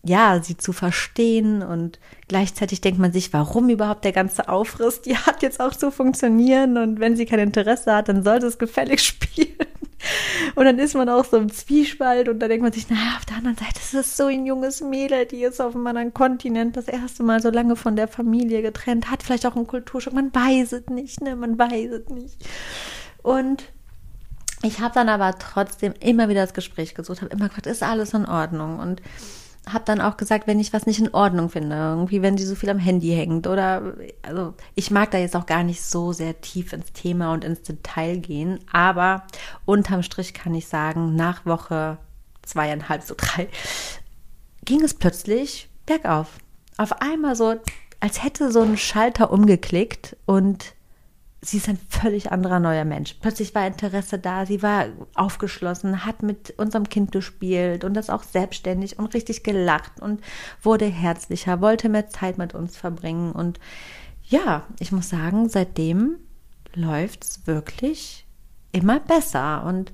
[0.06, 5.02] ja, sie zu verstehen und gleichzeitig denkt man sich, warum überhaupt der ganze Aufriss?
[5.02, 8.58] Die hat jetzt auch so funktionieren und wenn sie kein Interesse hat, dann sollte es
[8.58, 9.56] gefällig spielen.
[10.56, 13.26] Und dann ist man auch so im Zwiespalt und da denkt man sich, naja, auf
[13.26, 16.76] der anderen Seite ist es so ein junges Mädel, die ist auf einem anderen Kontinent
[16.76, 20.36] das erste Mal so lange von der Familie getrennt, hat vielleicht auch einen Kulturschock, man
[20.36, 22.36] weiß es nicht, ne, man weiß es nicht.
[23.22, 23.64] Und
[24.62, 28.14] ich habe dann aber trotzdem immer wieder das Gespräch gesucht, habe immer gesagt, ist alles
[28.14, 29.02] in Ordnung und
[29.72, 32.56] habe dann auch gesagt, wenn ich was nicht in Ordnung finde, irgendwie wenn sie so
[32.56, 36.42] viel am Handy hängt oder also ich mag da jetzt auch gar nicht so sehr
[36.42, 39.24] tief ins Thema und ins Detail gehen, aber
[39.66, 41.98] unterm Strich kann ich sagen, nach Woche
[42.42, 43.48] zweieinhalb, so drei,
[44.66, 46.38] ging es plötzlich bergauf.
[46.78, 47.56] Auf einmal so,
[48.00, 50.74] als hätte so ein Schalter umgeklickt und
[51.44, 53.16] sie ist ein völlig anderer neuer Mensch.
[53.22, 58.24] Plötzlich war Interesse da, sie war aufgeschlossen, hat mit unserem Kind gespielt und das auch
[58.24, 60.22] selbstständig und richtig gelacht und
[60.62, 63.34] wurde herzlicher, wollte mehr Zeit mit uns verbringen.
[63.34, 63.60] Und
[64.24, 66.18] ja, ich muss sagen, seitdem
[66.74, 68.26] läuft es wirklich
[68.72, 69.64] immer besser.
[69.66, 69.92] Und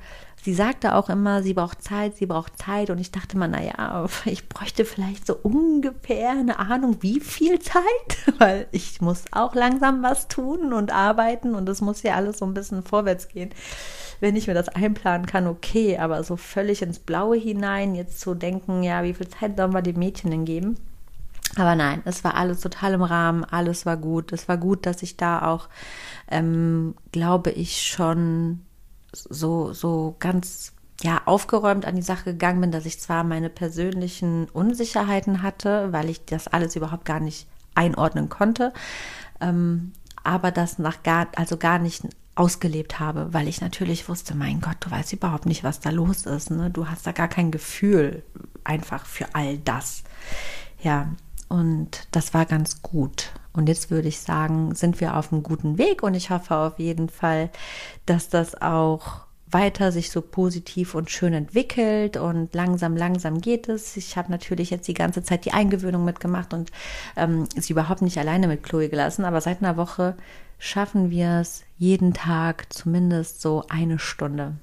[0.50, 2.90] sie sagte auch immer, sie braucht Zeit, sie braucht Zeit.
[2.90, 7.84] Und ich dachte mal, naja, ich bräuchte vielleicht so ungefähr eine Ahnung, wie viel Zeit,
[8.40, 12.46] weil ich muss auch langsam was tun und arbeiten und es muss ja alles so
[12.46, 13.52] ein bisschen vorwärts gehen.
[14.22, 18.34] Wenn ich mir das einplanen kann, okay, aber so völlig ins Blaue hinein, jetzt zu
[18.34, 20.78] denken, ja, wie viel Zeit sollen wir den Mädchen denn geben?
[21.58, 24.34] Aber nein, es war alles total im Rahmen, alles war gut.
[24.34, 25.70] Es war gut, dass ich da auch,
[26.30, 28.62] ähm, glaube ich, schon
[29.14, 34.50] so, so ganz ja, aufgeräumt an die Sache gegangen bin, dass ich zwar meine persönlichen
[34.50, 38.74] Unsicherheiten hatte, weil ich das alles überhaupt gar nicht einordnen konnte,
[39.40, 39.94] ähm,
[40.24, 42.04] aber das nach gar, also gar nicht
[42.36, 46.26] ausgelebt habe, weil ich natürlich wusste, mein Gott, du weißt überhaupt nicht, was da los
[46.26, 46.52] ist.
[46.52, 46.70] Ne?
[46.70, 48.24] Du hast da gar kein Gefühl
[48.64, 50.04] einfach für all das.
[50.82, 51.10] Ja,
[51.50, 53.34] und das war ganz gut.
[53.54, 56.04] Und jetzt würde ich sagen, sind wir auf einem guten Weg.
[56.04, 57.50] Und ich hoffe auf jeden Fall,
[58.06, 62.18] dass das auch weiter sich so positiv und schön entwickelt.
[62.18, 63.98] Und langsam, langsam geht es.
[63.98, 66.72] Ich habe natürlich jetzt die ganze Zeit die Eingewöhnung mitgemacht und
[67.16, 70.16] ähm, sie überhaupt nicht alleine mit Chloe gelassen, aber seit einer Woche
[70.60, 74.56] schaffen wir es jeden Tag zumindest so eine Stunde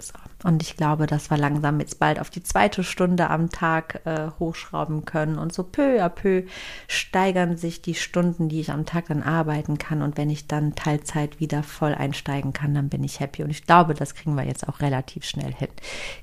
[0.00, 0.14] so.
[0.44, 4.30] Und ich glaube, dass wir langsam jetzt bald auf die zweite Stunde am Tag äh,
[4.38, 5.38] hochschrauben können.
[5.38, 6.44] Und so peu à peu
[6.88, 10.02] steigern sich die Stunden, die ich am Tag dann arbeiten kann.
[10.02, 13.42] Und wenn ich dann Teilzeit wieder voll einsteigen kann, dann bin ich happy.
[13.42, 15.68] Und ich glaube, das kriegen wir jetzt auch relativ schnell hin.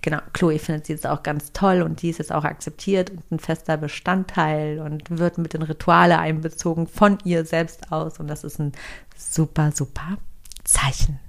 [0.01, 3.31] Genau, Chloe findet sie jetzt auch ganz toll und die ist jetzt auch akzeptiert und
[3.31, 8.19] ein fester Bestandteil und wird mit den Rituale einbezogen von ihr selbst aus.
[8.19, 8.71] Und das ist ein
[9.15, 10.17] super, super
[10.63, 11.19] Zeichen.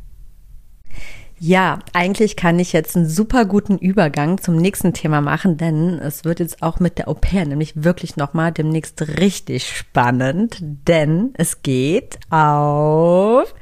[1.41, 6.25] Ja, eigentlich kann ich jetzt einen super guten Übergang zum nächsten Thema machen, denn es
[6.25, 11.63] wird jetzt auch mit der Au pair nämlich wirklich nochmal demnächst richtig spannend, denn es
[11.63, 13.55] geht auf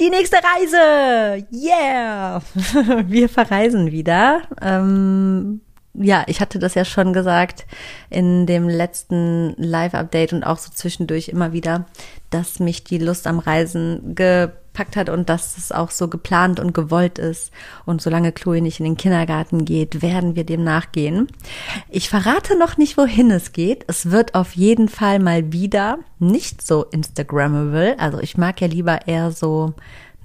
[0.00, 1.46] die nächste Reise.
[1.52, 2.42] Yeah!
[3.06, 4.42] Wir verreisen wieder.
[4.60, 5.60] Ähm,
[5.94, 7.66] ja, ich hatte das ja schon gesagt
[8.08, 11.86] in dem letzten Live-Update und auch so zwischendurch immer wieder,
[12.30, 16.60] dass mich die Lust am Reisen ge gepackt hat und dass es auch so geplant
[16.60, 17.50] und gewollt ist.
[17.86, 21.28] Und solange Chloe nicht in den Kindergarten geht, werden wir dem nachgehen.
[21.88, 23.84] Ich verrate noch nicht, wohin es geht.
[23.88, 27.98] Es wird auf jeden Fall mal wieder nicht so Instagrammable.
[27.98, 29.74] Also ich mag ja lieber eher so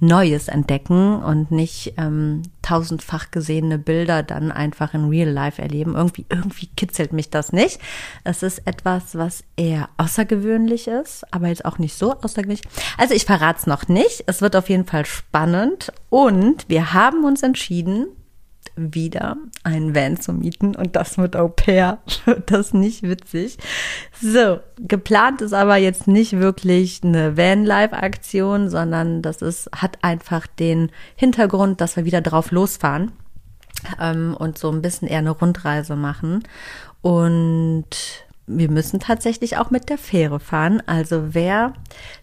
[0.00, 5.94] Neues entdecken und nicht ähm, tausendfach gesehene Bilder dann einfach in Real Life erleben.
[5.94, 7.80] Irgendwie, irgendwie kitzelt mich das nicht.
[8.24, 12.62] Es ist etwas, was eher außergewöhnlich ist, aber jetzt auch nicht so außergewöhnlich.
[12.98, 14.24] Also ich verrate es noch nicht.
[14.26, 18.08] Es wird auf jeden Fall spannend und wir haben uns entschieden,
[18.76, 21.98] wieder einen Van zu mieten und das mit Au pair.
[22.46, 23.56] Das ist nicht witzig.
[24.20, 30.90] So, geplant ist aber jetzt nicht wirklich eine Van-Live-Aktion, sondern das ist, hat einfach den
[31.16, 33.12] Hintergrund, dass wir wieder drauf losfahren
[34.00, 36.42] ähm, und so ein bisschen eher eine Rundreise machen.
[37.00, 40.80] Und wir müssen tatsächlich auch mit der Fähre fahren.
[40.86, 41.72] Also wer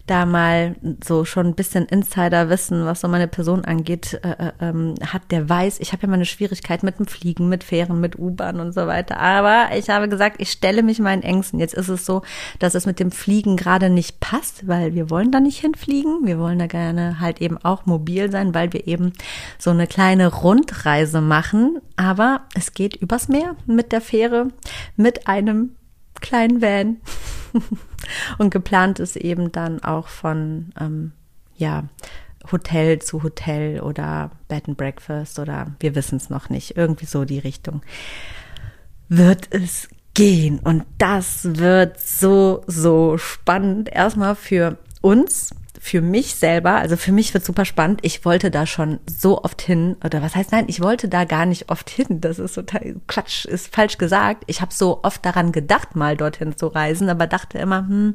[0.06, 4.94] da mal so schon ein bisschen Insider-Wissen, was so meine Person angeht, äh, äh, ähm,
[5.06, 8.18] hat, der weiß, ich habe ja mal eine Schwierigkeit mit dem Fliegen, mit Fähren, mit
[8.18, 9.18] U-Bahn und so weiter.
[9.18, 11.60] Aber ich habe gesagt, ich stelle mich meinen Ängsten.
[11.60, 12.22] Jetzt ist es so,
[12.58, 16.20] dass es mit dem Fliegen gerade nicht passt, weil wir wollen da nicht hinfliegen.
[16.24, 19.12] Wir wollen da gerne halt eben auch mobil sein, weil wir eben
[19.58, 21.80] so eine kleine Rundreise machen.
[21.96, 24.48] Aber es geht übers Meer mit der Fähre,
[24.96, 25.76] mit einem
[26.24, 26.96] kleinen Van.
[28.38, 31.12] und geplant ist eben dann auch von, ähm,
[31.56, 31.84] ja,
[32.50, 36.76] Hotel zu Hotel oder Bed and Breakfast oder wir wissen es noch nicht.
[36.76, 37.82] Irgendwie so die Richtung
[39.08, 40.58] wird es gehen.
[40.58, 43.88] Und das wird so, so spannend.
[43.90, 48.00] Erstmal für uns, für mich selber, also für mich wird super spannend.
[48.04, 51.44] Ich wollte da schon so oft hin, oder was heißt nein, ich wollte da gar
[51.44, 52.22] nicht oft hin.
[52.22, 54.44] Das ist total Quatsch, ist falsch gesagt.
[54.46, 58.14] Ich habe so oft daran gedacht, mal dorthin zu reisen, aber dachte immer, hm,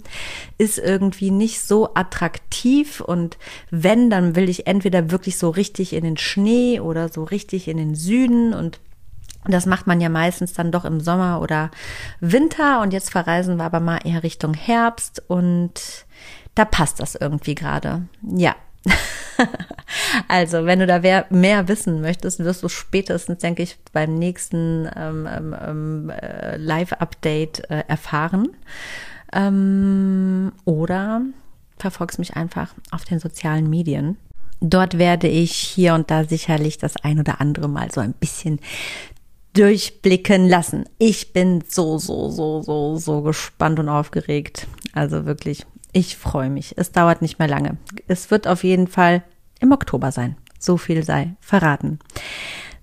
[0.58, 3.01] ist irgendwie nicht so attraktiv.
[3.01, 3.38] Und
[3.69, 7.77] wenn, dann will ich entweder wirklich so richtig in den Schnee oder so richtig in
[7.77, 8.79] den Süden und
[9.45, 11.69] das macht man ja meistens dann doch im Sommer oder
[12.19, 16.05] Winter und jetzt verreisen wir aber mal eher Richtung Herbst und
[16.60, 18.04] da passt das irgendwie gerade.
[18.22, 18.54] Ja.
[20.28, 25.26] also, wenn du da mehr wissen möchtest, wirst du spätestens, denke ich, beim nächsten ähm,
[25.26, 28.50] ähm, ähm, äh, Live-Update äh, erfahren.
[29.32, 31.22] Ähm, oder
[31.78, 34.17] verfolgst mich einfach auf den sozialen Medien.
[34.60, 38.60] Dort werde ich hier und da sicherlich das ein oder andere Mal so ein bisschen
[39.54, 40.84] durchblicken lassen.
[40.98, 44.67] Ich bin so, so, so, so, so gespannt und aufgeregt.
[44.91, 46.78] Also wirklich, ich freue mich.
[46.78, 47.78] Es dauert nicht mehr lange.
[48.08, 49.23] Es wird auf jeden Fall
[49.60, 50.36] im Oktober sein.
[50.60, 51.99] So viel sei verraten.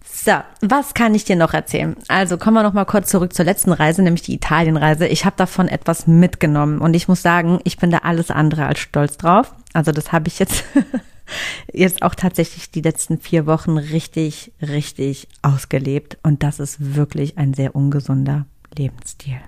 [0.04, 1.94] So, was kann ich dir noch erzählen?
[2.08, 5.06] Also kommen wir noch mal kurz zurück zur letzten Reise, nämlich die Italienreise.
[5.06, 8.80] Ich habe davon etwas mitgenommen und ich muss sagen, ich bin da alles andere als
[8.80, 9.54] stolz drauf.
[9.72, 10.64] Also das habe ich jetzt
[11.72, 17.54] jetzt auch tatsächlich die letzten vier Wochen richtig, richtig ausgelebt und das ist wirklich ein
[17.54, 19.38] sehr ungesunder Lebensstil.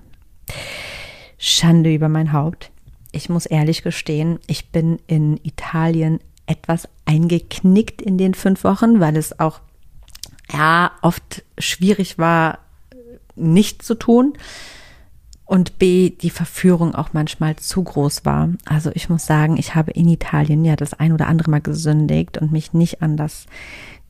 [1.38, 2.70] Schande über mein Haupt.
[3.12, 9.16] Ich muss ehrlich gestehen, ich bin in Italien etwas eingeknickt in den fünf Wochen, weil
[9.16, 9.60] es auch
[10.52, 12.58] ja oft schwierig war,
[13.36, 14.34] nicht zu tun
[15.44, 18.50] und B, die Verführung auch manchmal zu groß war.
[18.66, 22.36] Also ich muss sagen, ich habe in Italien ja das ein oder andere Mal gesündigt
[22.38, 23.46] und mich nicht an das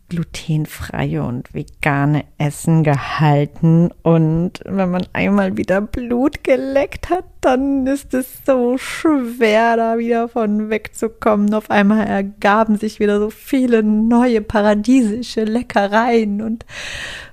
[0.08, 3.90] glutenfreie und vegane Essen gehalten.
[4.02, 10.28] Und wenn man einmal wieder Blut geleckt hat, dann ist es so schwer, da wieder
[10.28, 11.52] von wegzukommen.
[11.52, 16.64] Auf einmal ergaben sich wieder so viele neue paradiesische Leckereien und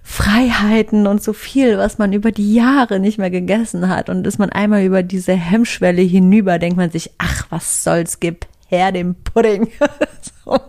[0.04, 4.10] Freiheiten und so viel, was man über die Jahre nicht mehr gegessen hat.
[4.10, 8.46] Und ist man einmal über diese Hemmschwelle hinüber, denkt man sich, ach, was soll's, gib
[8.68, 9.70] her dem Pudding.
[10.46, 10.60] so.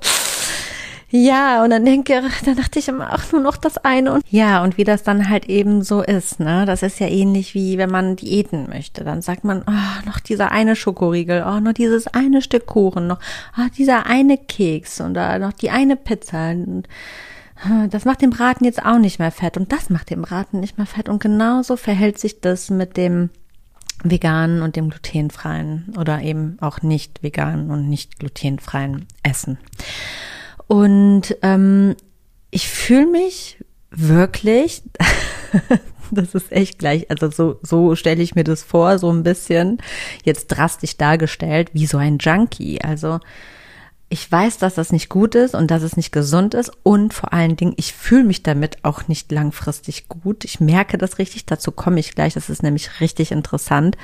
[1.18, 4.12] Ja, und dann denke, dann dachte ich immer, ach, nur noch das eine.
[4.12, 6.66] Und ja, und wie das dann halt eben so ist, ne?
[6.66, 9.02] Das ist ja ähnlich wie wenn man Diäten möchte.
[9.02, 13.18] Dann sagt man, oh, noch dieser eine Schokoriegel, oh, noch dieses eine Stück Kuchen, noch
[13.58, 16.50] oh, dieser eine Keks und da noch die eine Pizza.
[16.50, 16.86] Und
[17.90, 20.76] das macht den Braten jetzt auch nicht mehr fett und das macht den Braten nicht
[20.76, 21.08] mehr fett.
[21.08, 23.30] Und genauso verhält sich das mit dem
[24.04, 29.56] veganen und dem glutenfreien oder eben auch nicht veganen und nicht glutenfreien Essen.
[30.66, 31.96] Und ähm,
[32.50, 33.58] ich fühle mich
[33.90, 34.82] wirklich,
[36.10, 39.78] das ist echt gleich, also so, so stelle ich mir das vor, so ein bisschen
[40.24, 42.80] jetzt drastisch dargestellt, wie so ein Junkie.
[42.82, 43.20] Also
[44.08, 47.32] ich weiß, dass das nicht gut ist und dass es nicht gesund ist und vor
[47.32, 50.44] allen Dingen, ich fühle mich damit auch nicht langfristig gut.
[50.44, 53.96] Ich merke das richtig, dazu komme ich gleich, das ist nämlich richtig interessant.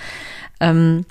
[0.58, 1.06] Ähm,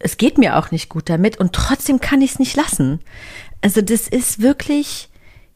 [0.00, 3.00] es geht mir auch nicht gut damit und trotzdem kann ich es nicht lassen.
[3.64, 5.08] Also das ist wirklich,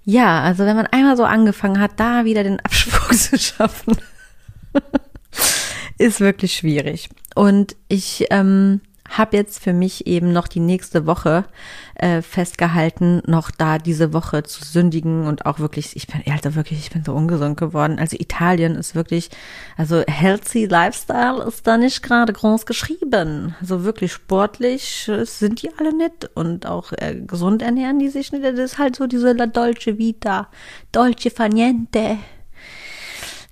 [0.03, 3.99] ja, also wenn man einmal so angefangen hat, da wieder den Absprung zu schaffen,
[5.99, 7.11] ist wirklich schwierig.
[7.35, 11.44] Und ich ähm, habe jetzt für mich eben noch die nächste Woche
[11.94, 16.79] äh, festgehalten, noch da diese Woche zu sündigen und auch wirklich, ich bin, also wirklich,
[16.79, 17.99] ich bin so ungesund geworden.
[17.99, 19.31] Also Italien ist wirklich,
[19.77, 23.55] also healthy Lifestyle ist da nicht gerade groß geschrieben.
[23.61, 28.44] Also wirklich sportlich sind die alle nicht und auch äh, gesund ernähren die sich nicht.
[28.44, 30.49] Das ist halt so diese La Dolce Vita,
[30.92, 32.18] Dolce Faniente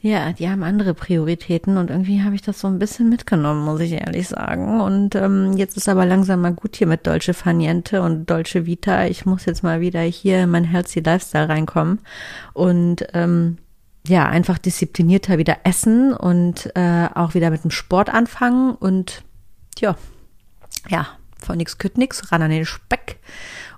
[0.07, 3.81] ja, die haben andere Prioritäten und irgendwie habe ich das so ein bisschen mitgenommen, muss
[3.81, 4.81] ich ehrlich sagen.
[4.81, 9.07] Und ähm, jetzt ist aber langsam mal gut hier mit Dolce Faniente und Dolce Vita.
[9.07, 11.99] Ich muss jetzt mal wieder hier in mein Healthy Lifestyle reinkommen
[12.53, 13.59] und ähm,
[14.07, 19.25] ja, einfach disziplinierter wieder essen und äh, auch wieder mit dem Sport anfangen und
[19.81, 19.97] ja,
[20.89, 23.19] ja, von nix kütt nix, ran an den Speck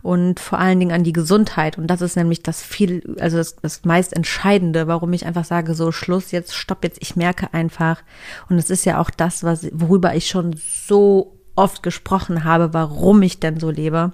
[0.03, 1.79] und vor allen Dingen an die Gesundheit.
[1.79, 5.75] Und das ist nämlich das viel, also das, das meist Entscheidende, warum ich einfach sage,
[5.75, 8.03] so Schluss, jetzt stopp jetzt, ich merke einfach.
[8.49, 10.57] Und es ist ja auch das, was, worüber ich schon
[10.87, 14.13] so oft gesprochen habe, warum ich denn so lebe,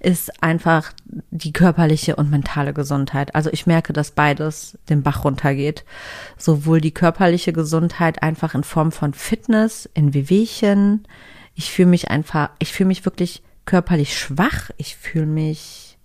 [0.00, 0.92] ist einfach
[1.30, 3.34] die körperliche und mentale Gesundheit.
[3.36, 5.84] Also ich merke, dass beides den Bach runtergeht.
[6.36, 11.06] Sowohl die körperliche Gesundheit einfach in Form von Fitness, in Wehwehchen.
[11.54, 15.98] Ich fühle mich einfach, ich fühle mich wirklich körperlich schwach, ich fühle mich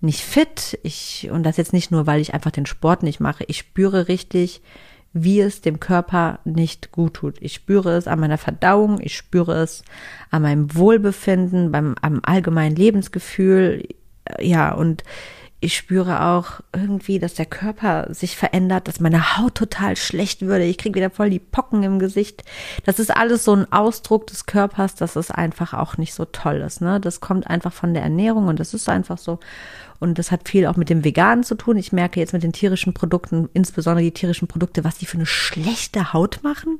[0.00, 3.44] nicht fit, ich, und das jetzt nicht nur, weil ich einfach den Sport nicht mache,
[3.48, 4.62] ich spüre richtig,
[5.12, 7.36] wie es dem Körper nicht gut tut.
[7.40, 9.82] Ich spüre es an meiner Verdauung, ich spüre es
[10.30, 13.88] an meinem Wohlbefinden, beim am allgemeinen Lebensgefühl,
[14.38, 15.02] ja, und
[15.60, 20.64] ich spüre auch irgendwie, dass der Körper sich verändert, dass meine Haut total schlecht würde.
[20.64, 22.44] Ich kriege wieder voll die Pocken im Gesicht.
[22.84, 26.58] Das ist alles so ein Ausdruck des Körpers, dass es einfach auch nicht so toll
[26.58, 26.80] ist.
[26.80, 27.00] Ne?
[27.00, 29.40] Das kommt einfach von der Ernährung und das ist einfach so.
[29.98, 31.76] Und das hat viel auch mit dem Veganen zu tun.
[31.76, 35.26] Ich merke jetzt mit den tierischen Produkten, insbesondere die tierischen Produkte, was die für eine
[35.26, 36.78] schlechte Haut machen.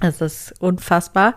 [0.00, 1.34] Es ist unfassbar.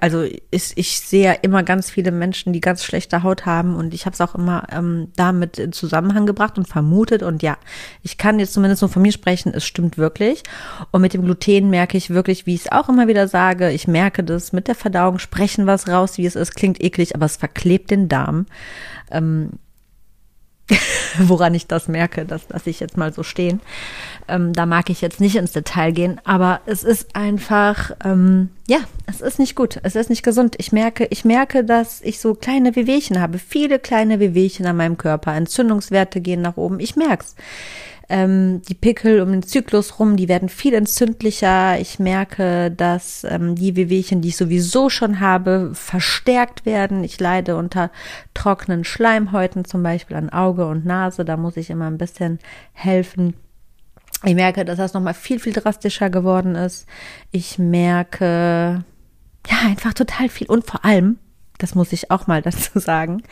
[0.00, 3.94] Also ich, ich sehe ja immer ganz viele Menschen, die ganz schlechte Haut haben und
[3.94, 7.56] ich habe es auch immer ähm, damit in Zusammenhang gebracht und vermutet und ja,
[8.02, 10.42] ich kann jetzt zumindest nur von mir sprechen, es stimmt wirklich.
[10.90, 13.88] Und mit dem Gluten merke ich wirklich, wie ich es auch immer wieder sage, ich
[13.88, 17.36] merke das mit der Verdauung, sprechen was raus, wie es ist, klingt eklig, aber es
[17.36, 18.46] verklebt den Darm.
[19.10, 19.50] Ähm,
[21.18, 23.60] woran ich das merke, das lasse ich jetzt mal so stehen.
[24.28, 28.78] Ähm, da mag ich jetzt nicht ins Detail gehen, aber es ist einfach, ähm, ja,
[29.06, 30.54] es ist nicht gut, es ist nicht gesund.
[30.58, 34.96] Ich merke, ich merke, dass ich so kleine Wehwehchen habe, viele kleine Wehwehchen an meinem
[34.96, 37.34] Körper, Entzündungswerte gehen nach oben, ich merk's.
[38.12, 41.80] Ähm, die Pickel um den Zyklus rum, die werden viel entzündlicher.
[41.80, 47.04] Ich merke, dass ähm, die Wehwehchen, die ich sowieso schon habe, verstärkt werden.
[47.04, 47.90] Ich leide unter
[48.34, 51.24] trockenen Schleimhäuten, zum Beispiel an Auge und Nase.
[51.24, 52.38] Da muss ich immer ein bisschen
[52.74, 53.32] helfen.
[54.24, 56.86] Ich merke, dass das nochmal viel, viel drastischer geworden ist.
[57.30, 58.84] Ich merke,
[59.48, 60.48] ja, einfach total viel.
[60.48, 61.18] Und vor allem,
[61.56, 63.22] das muss ich auch mal dazu sagen,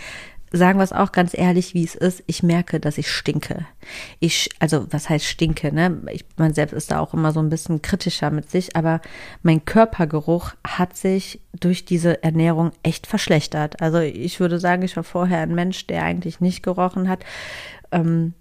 [0.52, 2.22] sagen wir es auch ganz ehrlich, wie es ist.
[2.26, 3.66] Ich merke, dass ich stinke.
[4.18, 6.02] Ich, also was heißt stinke, ne?
[6.12, 9.00] Ich, man selbst ist da auch immer so ein bisschen kritischer mit sich, aber
[9.42, 13.80] mein Körpergeruch hat sich durch diese Ernährung echt verschlechtert.
[13.80, 17.24] Also ich würde sagen, ich war vorher ein Mensch, der eigentlich nicht gerochen hat.
[17.92, 18.34] Ähm,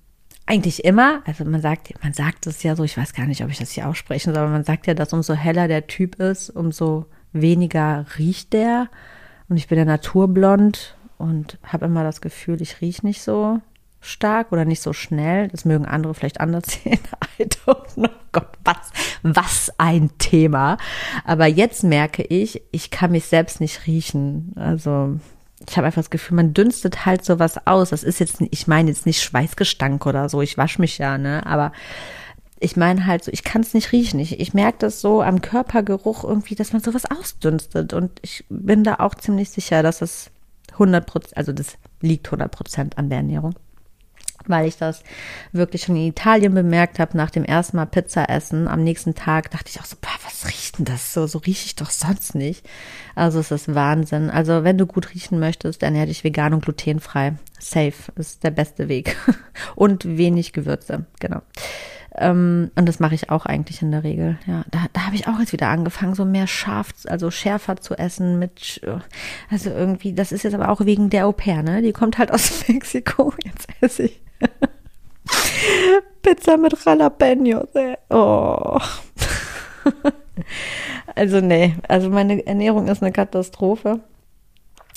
[0.48, 3.52] eigentlich immer, also man sagt, man sagt es ja so, ich weiß gar nicht, ob
[3.52, 6.50] ich das hier aussprechen soll, aber man sagt ja, dass umso heller der Typ ist,
[6.50, 8.90] umso weniger riecht der.
[9.48, 13.60] Und ich bin ja naturblond und habe immer das Gefühl, ich rieche nicht so
[14.02, 15.50] stark oder nicht so schnell.
[15.50, 17.00] Das mögen andere vielleicht anders sehen.
[17.40, 18.10] I don't know.
[18.32, 18.92] Gott, was,
[19.24, 20.78] was ein Thema.
[21.26, 24.54] Aber jetzt merke ich, ich kann mich selbst nicht riechen.
[24.56, 25.20] Also
[25.68, 27.90] ich habe einfach das Gefühl, man dünstet halt sowas aus.
[27.90, 30.42] Das ist jetzt, ich meine jetzt nicht Schweißgestank oder so.
[30.42, 31.46] Ich wasche mich ja, ne?
[31.46, 31.72] Aber
[32.60, 34.20] ich meine halt so, ich kann es nicht riechen.
[34.20, 37.94] Ich, ich merke das so am Körpergeruch irgendwie, dass man sowas ausdünstet.
[37.94, 40.32] Und ich bin da auch ziemlich sicher, dass es
[40.80, 43.56] 100 Prozent, also das liegt 100 Prozent an der Ernährung.
[44.46, 45.04] Weil ich das
[45.52, 48.70] wirklich schon in Italien bemerkt habe, nach dem ersten Mal Pizza essen.
[48.70, 51.28] Am nächsten Tag dachte ich auch so, boah, was riecht denn das so?
[51.28, 52.66] So rieche ich doch sonst nicht.
[53.16, 54.30] Also es ist Wahnsinn.
[54.30, 57.34] Also wenn du gut riechen möchtest, ernähr dich vegan und glutenfrei.
[57.60, 59.18] Safe ist der beste Weg.
[59.76, 61.42] und wenig Gewürze, genau.
[62.20, 64.38] Ähm, und das mache ich auch eigentlich in der Regel.
[64.46, 67.96] Ja, da, da habe ich auch jetzt wieder angefangen, so mehr scharf, also schärfer zu
[67.98, 68.82] essen mit,
[69.50, 71.82] also irgendwie, das ist jetzt aber auch wegen der Au pair, ne?
[71.82, 73.34] Die kommt halt aus Mexiko.
[73.44, 74.22] Jetzt esse ich
[76.22, 77.70] Pizza mit Jalapenos.
[77.74, 77.96] Ey.
[78.10, 78.80] Oh.
[81.16, 84.02] also nee, also meine Ernährung ist eine Katastrophe.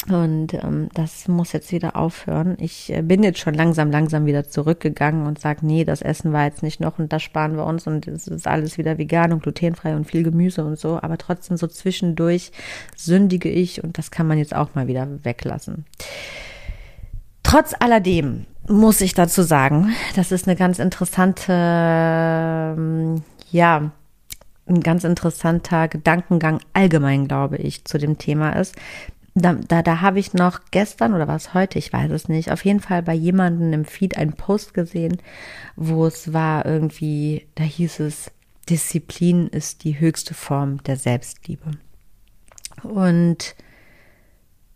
[0.09, 2.57] Und ähm, das muss jetzt wieder aufhören.
[2.59, 6.45] Ich äh, bin jetzt schon langsam, langsam wieder zurückgegangen und sage, nee, das Essen war
[6.45, 9.43] jetzt nicht noch und das sparen wir uns und es ist alles wieder vegan und
[9.43, 10.99] glutenfrei und viel Gemüse und so.
[11.01, 12.51] Aber trotzdem so zwischendurch
[12.97, 15.85] sündige ich und das kann man jetzt auch mal wieder weglassen.
[17.45, 23.93] Trotz alledem muss ich dazu sagen, das ist eine ganz interessante, ähm, ja,
[24.67, 28.77] ein ganz interessanter Gedankengang allgemein, glaube ich, zu dem Thema ist
[29.35, 32.65] da, da, da habe ich noch gestern oder was heute, ich weiß es nicht, auf
[32.65, 35.19] jeden Fall bei jemandem im Feed einen Post gesehen,
[35.77, 38.31] wo es war irgendwie, da hieß es,
[38.69, 41.73] Disziplin ist die höchste Form der Selbstliebe.
[42.83, 43.55] Und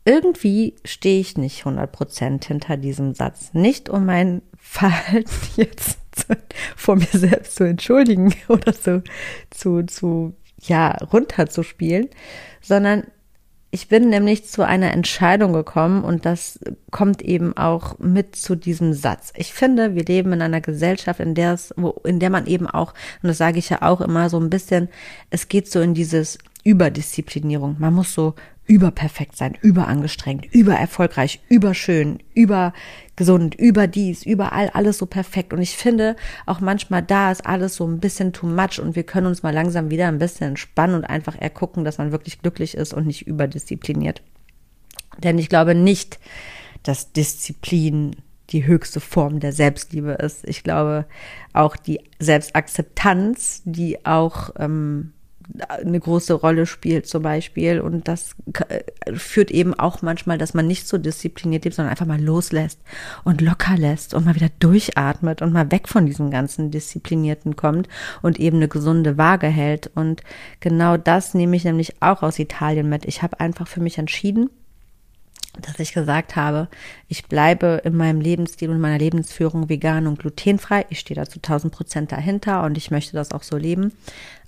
[0.04, 3.52] irgendwie stehe ich nicht 100% hinter diesem Satz.
[3.52, 5.98] Nicht um mein Verhalten jetzt
[6.76, 9.02] vor mir selbst zu entschuldigen oder so
[9.50, 12.08] zu, zu, ja, runterzuspielen,
[12.60, 13.04] sondern
[13.76, 16.58] ich bin nämlich zu einer Entscheidung gekommen und das
[16.90, 19.34] kommt eben auch mit zu diesem Satz.
[19.36, 22.66] Ich finde, wir leben in einer Gesellschaft, in der es, wo, in der man eben
[22.66, 24.88] auch, und das sage ich ja auch immer so ein bisschen,
[25.28, 27.76] es geht so in dieses Überdisziplinierung.
[27.78, 28.34] Man muss so
[28.66, 35.52] überperfekt sein, überangestrengt, übererfolgreich, überschön, übergesund, überdies, überall alles so perfekt.
[35.52, 39.04] Und ich finde auch manchmal da ist alles so ein bisschen too much und wir
[39.04, 42.42] können uns mal langsam wieder ein bisschen entspannen und einfach eher gucken, dass man wirklich
[42.42, 44.22] glücklich ist und nicht überdiszipliniert.
[45.22, 46.18] Denn ich glaube nicht,
[46.82, 48.16] dass Disziplin
[48.50, 50.46] die höchste Form der Selbstliebe ist.
[50.46, 51.06] Ich glaube
[51.52, 55.12] auch die Selbstakzeptanz, die auch ähm,
[55.68, 57.80] eine große Rolle spielt zum Beispiel.
[57.80, 58.34] Und das
[58.68, 58.82] äh,
[59.14, 62.80] führt eben auch manchmal, dass man nicht so diszipliniert lebt, sondern einfach mal loslässt
[63.24, 67.88] und locker lässt und mal wieder durchatmet und mal weg von diesem ganzen Disziplinierten kommt
[68.22, 69.90] und eben eine gesunde Waage hält.
[69.94, 70.22] Und
[70.60, 73.04] genau das nehme ich nämlich auch aus Italien mit.
[73.04, 74.50] Ich habe einfach für mich entschieden,
[75.62, 76.68] dass ich gesagt habe,
[77.08, 80.86] ich bleibe in meinem Lebensstil und meiner Lebensführung vegan und glutenfrei.
[80.90, 83.92] Ich stehe da zu 1000 Prozent dahinter und ich möchte das auch so leben.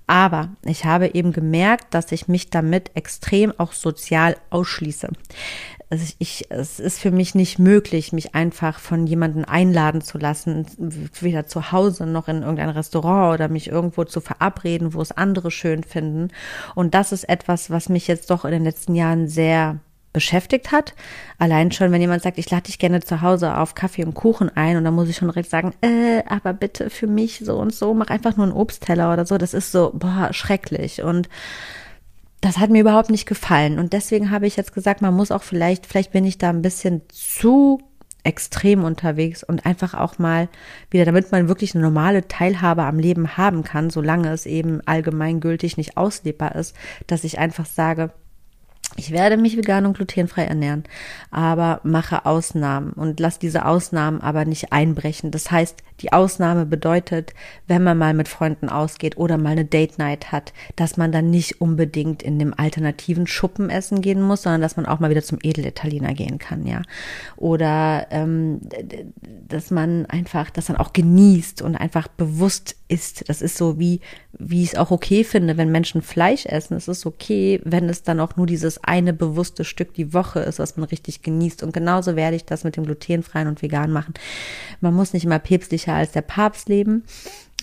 [0.09, 5.09] Aber ich habe eben gemerkt, dass ich mich damit extrem auch sozial ausschließe.
[5.91, 10.67] Also ich, es ist für mich nicht möglich, mich einfach von jemandem einladen zu lassen,
[10.79, 15.51] weder zu Hause noch in irgendein Restaurant oder mich irgendwo zu verabreden, wo es andere
[15.51, 16.29] schön finden.
[16.75, 19.79] Und das ist etwas, was mich jetzt doch in den letzten Jahren sehr
[20.13, 20.95] beschäftigt hat.
[21.39, 24.51] Allein schon, wenn jemand sagt, ich lade dich gerne zu Hause auf Kaffee und Kuchen
[24.57, 27.75] ein und dann muss ich schon direkt sagen, äh, aber bitte für mich so und
[27.75, 29.39] so, mach einfach nur einen Obstteller oder so.
[29.39, 31.03] Das ist so, boah, schrecklich.
[31.03, 31.29] Und
[32.41, 33.79] das hat mir überhaupt nicht gefallen.
[33.79, 36.63] Und deswegen habe ich jetzt gesagt, man muss auch vielleicht, vielleicht bin ich da ein
[36.63, 37.81] bisschen zu
[38.25, 40.49] extrem unterwegs und einfach auch mal
[40.91, 45.77] wieder, damit man wirklich eine normale Teilhabe am Leben haben kann, solange es eben allgemeingültig
[45.77, 48.11] nicht auslebbar ist, dass ich einfach sage,
[48.97, 50.85] ich werde mich vegan und glutenfrei ernähren,
[51.31, 55.31] aber mache Ausnahmen und lass diese Ausnahmen aber nicht einbrechen.
[55.31, 57.35] Das heißt, die Ausnahme bedeutet,
[57.67, 61.31] wenn man mal mit Freunden ausgeht oder mal eine Date Night hat, dass man dann
[61.31, 65.23] nicht unbedingt in dem alternativen Schuppen essen gehen muss, sondern dass man auch mal wieder
[65.23, 66.83] zum Edelitaliener gehen kann, ja.
[67.37, 68.61] Oder ähm,
[69.47, 73.29] dass man einfach, dass man auch genießt und einfach bewusst isst.
[73.29, 74.01] Das ist so wie,
[74.33, 76.77] wie ich es auch okay finde, wenn Menschen Fleisch essen.
[76.77, 80.59] Es ist okay, wenn es dann auch nur dieses eine bewusste Stück die Woche ist,
[80.59, 81.63] was man richtig genießt.
[81.63, 84.15] Und genauso werde ich das mit dem glutenfreien und vegan machen.
[84.81, 87.05] Man muss nicht immer päpstlicher als der Papst leben.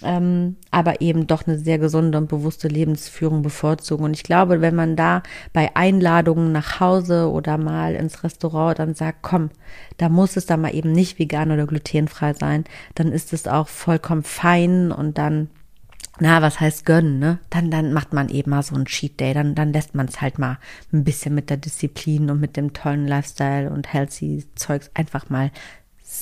[0.03, 4.03] Ähm, aber eben doch eine sehr gesunde und bewusste Lebensführung bevorzugen.
[4.03, 5.23] Und ich glaube, wenn man da
[5.53, 9.51] bei Einladungen nach Hause oder mal ins Restaurant dann sagt, komm,
[9.97, 12.65] da muss es dann mal eben nicht vegan oder glutenfrei sein,
[12.95, 15.49] dann ist es auch vollkommen fein und dann
[16.19, 17.39] na, was heißt gönnen, ne?
[17.49, 20.21] Dann, dann macht man eben mal so ein Cheat Day, dann, dann lässt man es
[20.21, 20.59] halt mal
[20.93, 25.51] ein bisschen mit der Disziplin und mit dem tollen Lifestyle und healthy Zeugs einfach mal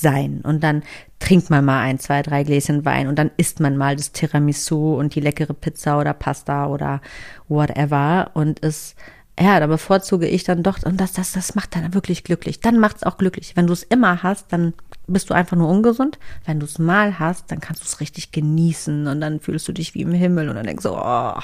[0.03, 0.41] sein.
[0.43, 0.83] Und dann
[1.17, 4.95] trinkt man mal ein, zwei, drei Gläschen Wein und dann isst man mal das Tiramisu
[4.95, 7.01] und die leckere Pizza oder Pasta oder
[7.47, 8.95] whatever und es
[9.39, 12.59] ja, da bevorzuge ich dann doch, und das, das, das macht dann wirklich glücklich.
[12.59, 13.55] Dann macht es auch glücklich.
[13.55, 14.75] Wenn du es immer hast, dann
[15.07, 16.19] bist du einfach nur ungesund.
[16.45, 19.71] Wenn du es mal hast, dann kannst du es richtig genießen und dann fühlst du
[19.71, 21.39] dich wie im Himmel und dann denkst du, oh,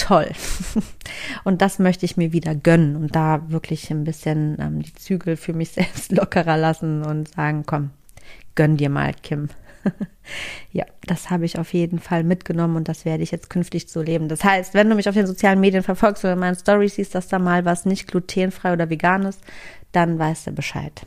[0.00, 0.30] toll.
[1.44, 5.36] und das möchte ich mir wieder gönnen und da wirklich ein bisschen ähm, die Zügel
[5.36, 7.90] für mich selbst lockerer lassen und sagen, komm,
[8.54, 9.48] gönn dir mal, Kim.
[10.72, 14.02] ja, das habe ich auf jeden Fall mitgenommen und das werde ich jetzt künftig so
[14.02, 14.28] leben.
[14.28, 17.14] Das heißt, wenn du mich auf den sozialen Medien verfolgst oder in meinen Stories siehst,
[17.14, 19.40] dass da mal was nicht glutenfrei oder vegan ist,
[19.92, 21.06] dann weißt du Bescheid.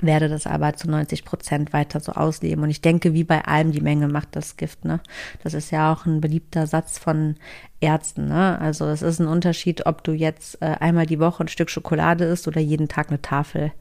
[0.00, 2.64] Werde das aber zu 90 Prozent weiter so ausleben.
[2.64, 5.00] Und ich denke, wie bei allem, die Menge macht das Gift, ne?
[5.42, 7.36] Das ist ja auch ein beliebter Satz von
[7.80, 8.58] Ärzten, ne?
[8.60, 12.24] Also es ist ein Unterschied, ob du jetzt äh, einmal die Woche ein Stück Schokolade
[12.24, 13.72] isst oder jeden Tag eine Tafel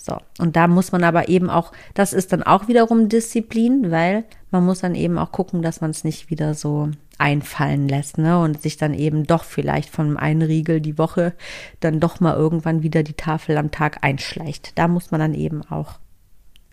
[0.00, 4.24] so, und da muss man aber eben auch, das ist dann auch wiederum Disziplin, weil
[4.52, 8.40] man muss dann eben auch gucken, dass man es nicht wieder so einfallen lässt, ne?
[8.40, 11.34] Und sich dann eben doch vielleicht von einem Riegel die Woche
[11.80, 14.78] dann doch mal irgendwann wieder die Tafel am Tag einschleicht.
[14.78, 15.98] Da muss man dann eben auch,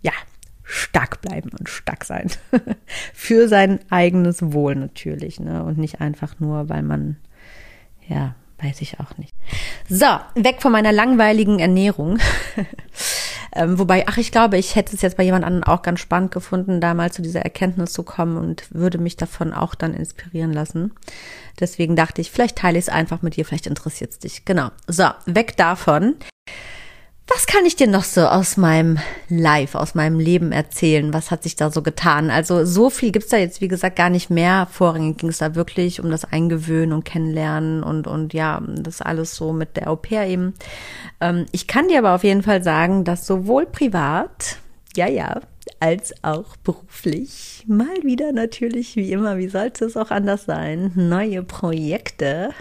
[0.02, 0.14] ja,
[0.62, 2.30] stark bleiben und stark sein.
[3.14, 5.64] Für sein eigenes Wohl natürlich, ne?
[5.64, 7.18] Und nicht einfach nur, weil man,
[8.08, 8.36] ja,
[8.66, 9.34] weiß ich auch nicht.
[9.88, 10.06] So,
[10.36, 12.18] weg von meiner langweiligen Ernährung.
[13.56, 16.32] ähm, wobei, ach, ich glaube, ich hätte es jetzt bei jemand anderem auch ganz spannend
[16.32, 20.54] gefunden, da mal zu dieser Erkenntnis zu kommen und würde mich davon auch dann inspirieren
[20.54, 20.94] lassen.
[21.60, 24.46] Deswegen dachte ich, vielleicht teile ich es einfach mit dir, vielleicht interessiert es dich.
[24.46, 24.70] Genau.
[24.88, 26.16] So, weg davon.
[27.28, 29.00] Was kann ich dir noch so aus meinem
[29.30, 31.12] Life, aus meinem Leben erzählen?
[31.12, 32.30] Was hat sich da so getan?
[32.30, 34.68] Also so viel gibt's da jetzt, wie gesagt, gar nicht mehr.
[34.72, 39.36] Vorrangig ging es da wirklich um das Eingewöhnen und Kennenlernen und, und ja, das alles
[39.36, 40.54] so mit der Au pair eben.
[41.20, 44.58] Ähm, ich kann dir aber auf jeden Fall sagen, dass sowohl privat,
[44.96, 45.42] ja, ja,
[45.80, 51.42] als auch beruflich mal wieder natürlich, wie immer, wie sollte es auch anders sein, neue
[51.42, 52.52] Projekte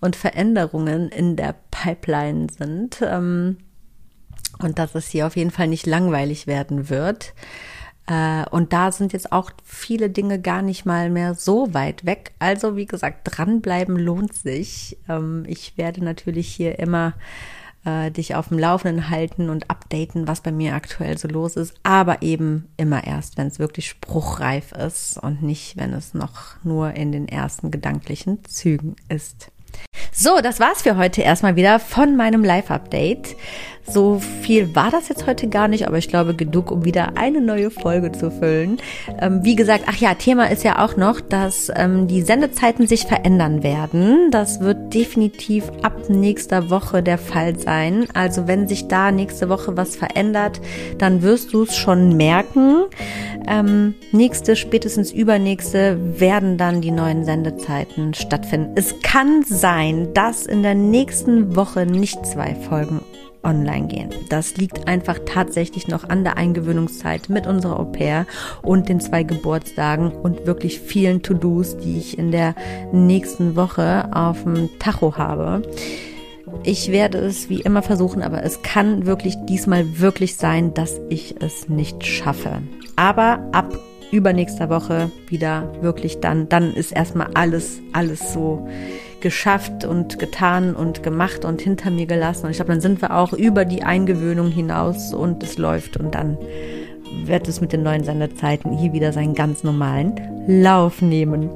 [0.00, 3.00] und Veränderungen in der Pipeline sind.
[3.02, 3.58] Ähm,
[4.62, 7.34] und dass es hier auf jeden Fall nicht langweilig werden wird.
[8.06, 12.32] Äh, und da sind jetzt auch viele Dinge gar nicht mal mehr so weit weg.
[12.38, 14.96] Also wie gesagt, dranbleiben lohnt sich.
[15.08, 17.14] Ähm, ich werde natürlich hier immer
[17.84, 21.74] äh, dich auf dem Laufenden halten und updaten, was bei mir aktuell so los ist.
[21.82, 26.94] Aber eben immer erst, wenn es wirklich spruchreif ist und nicht, wenn es noch nur
[26.94, 29.50] in den ersten gedanklichen Zügen ist.
[30.12, 33.36] So, das war's für heute erstmal wieder von meinem Live-Update.
[33.90, 37.40] So viel war das jetzt heute gar nicht, aber ich glaube genug, um wieder eine
[37.40, 38.78] neue Folge zu füllen.
[39.20, 43.06] Ähm, wie gesagt, ach ja, Thema ist ja auch noch, dass ähm, die Sendezeiten sich
[43.06, 44.30] verändern werden.
[44.30, 48.06] Das wird definitiv ab nächster Woche der Fall sein.
[48.12, 50.60] Also wenn sich da nächste Woche was verändert,
[50.98, 52.84] dann wirst du es schon merken.
[53.46, 58.72] Ähm, nächste, spätestens übernächste werden dann die neuen Sendezeiten stattfinden.
[58.74, 63.00] Es kann sein, dass in der nächsten Woche nicht zwei Folgen
[63.42, 64.10] online gehen.
[64.28, 68.26] Das liegt einfach tatsächlich noch an der Eingewöhnungszeit mit unserer Au pair
[68.62, 72.54] und den zwei Geburtstagen und wirklich vielen To-Dos, die ich in der
[72.92, 75.62] nächsten Woche auf dem Tacho habe.
[76.64, 81.36] Ich werde es wie immer versuchen, aber es kann wirklich diesmal wirklich sein, dass ich
[81.40, 82.62] es nicht schaffe.
[82.98, 83.78] Aber ab
[84.10, 88.66] übernächster Woche wieder wirklich dann, dann ist erstmal alles, alles so
[89.20, 92.46] geschafft und getan und gemacht und hinter mir gelassen.
[92.46, 96.16] Und ich glaube, dann sind wir auch über die Eingewöhnung hinaus und es läuft und
[96.16, 96.38] dann
[97.24, 100.14] wird es mit den neuen Sendezeiten hier wieder seinen ganz normalen
[100.48, 101.50] Lauf nehmen.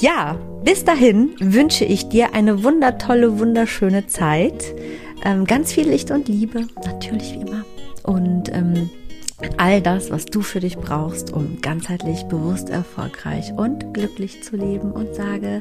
[0.00, 4.74] Ja, bis dahin wünsche ich dir eine wundertolle, wunderschöne Zeit.
[5.24, 7.64] Ähm, ganz viel Licht und Liebe, natürlich wie immer.
[8.02, 8.90] Und ähm,
[9.58, 14.92] all das, was du für dich brauchst, um ganzheitlich, bewusst, erfolgreich und glücklich zu leben
[14.92, 15.60] und sage,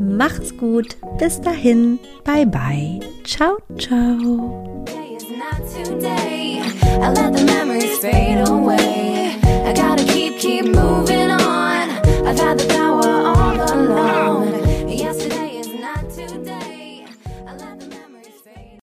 [0.00, 4.84] macht's gut, bis dahin, bye bye, ciao, ciao.
[12.28, 13.37] I've had the power on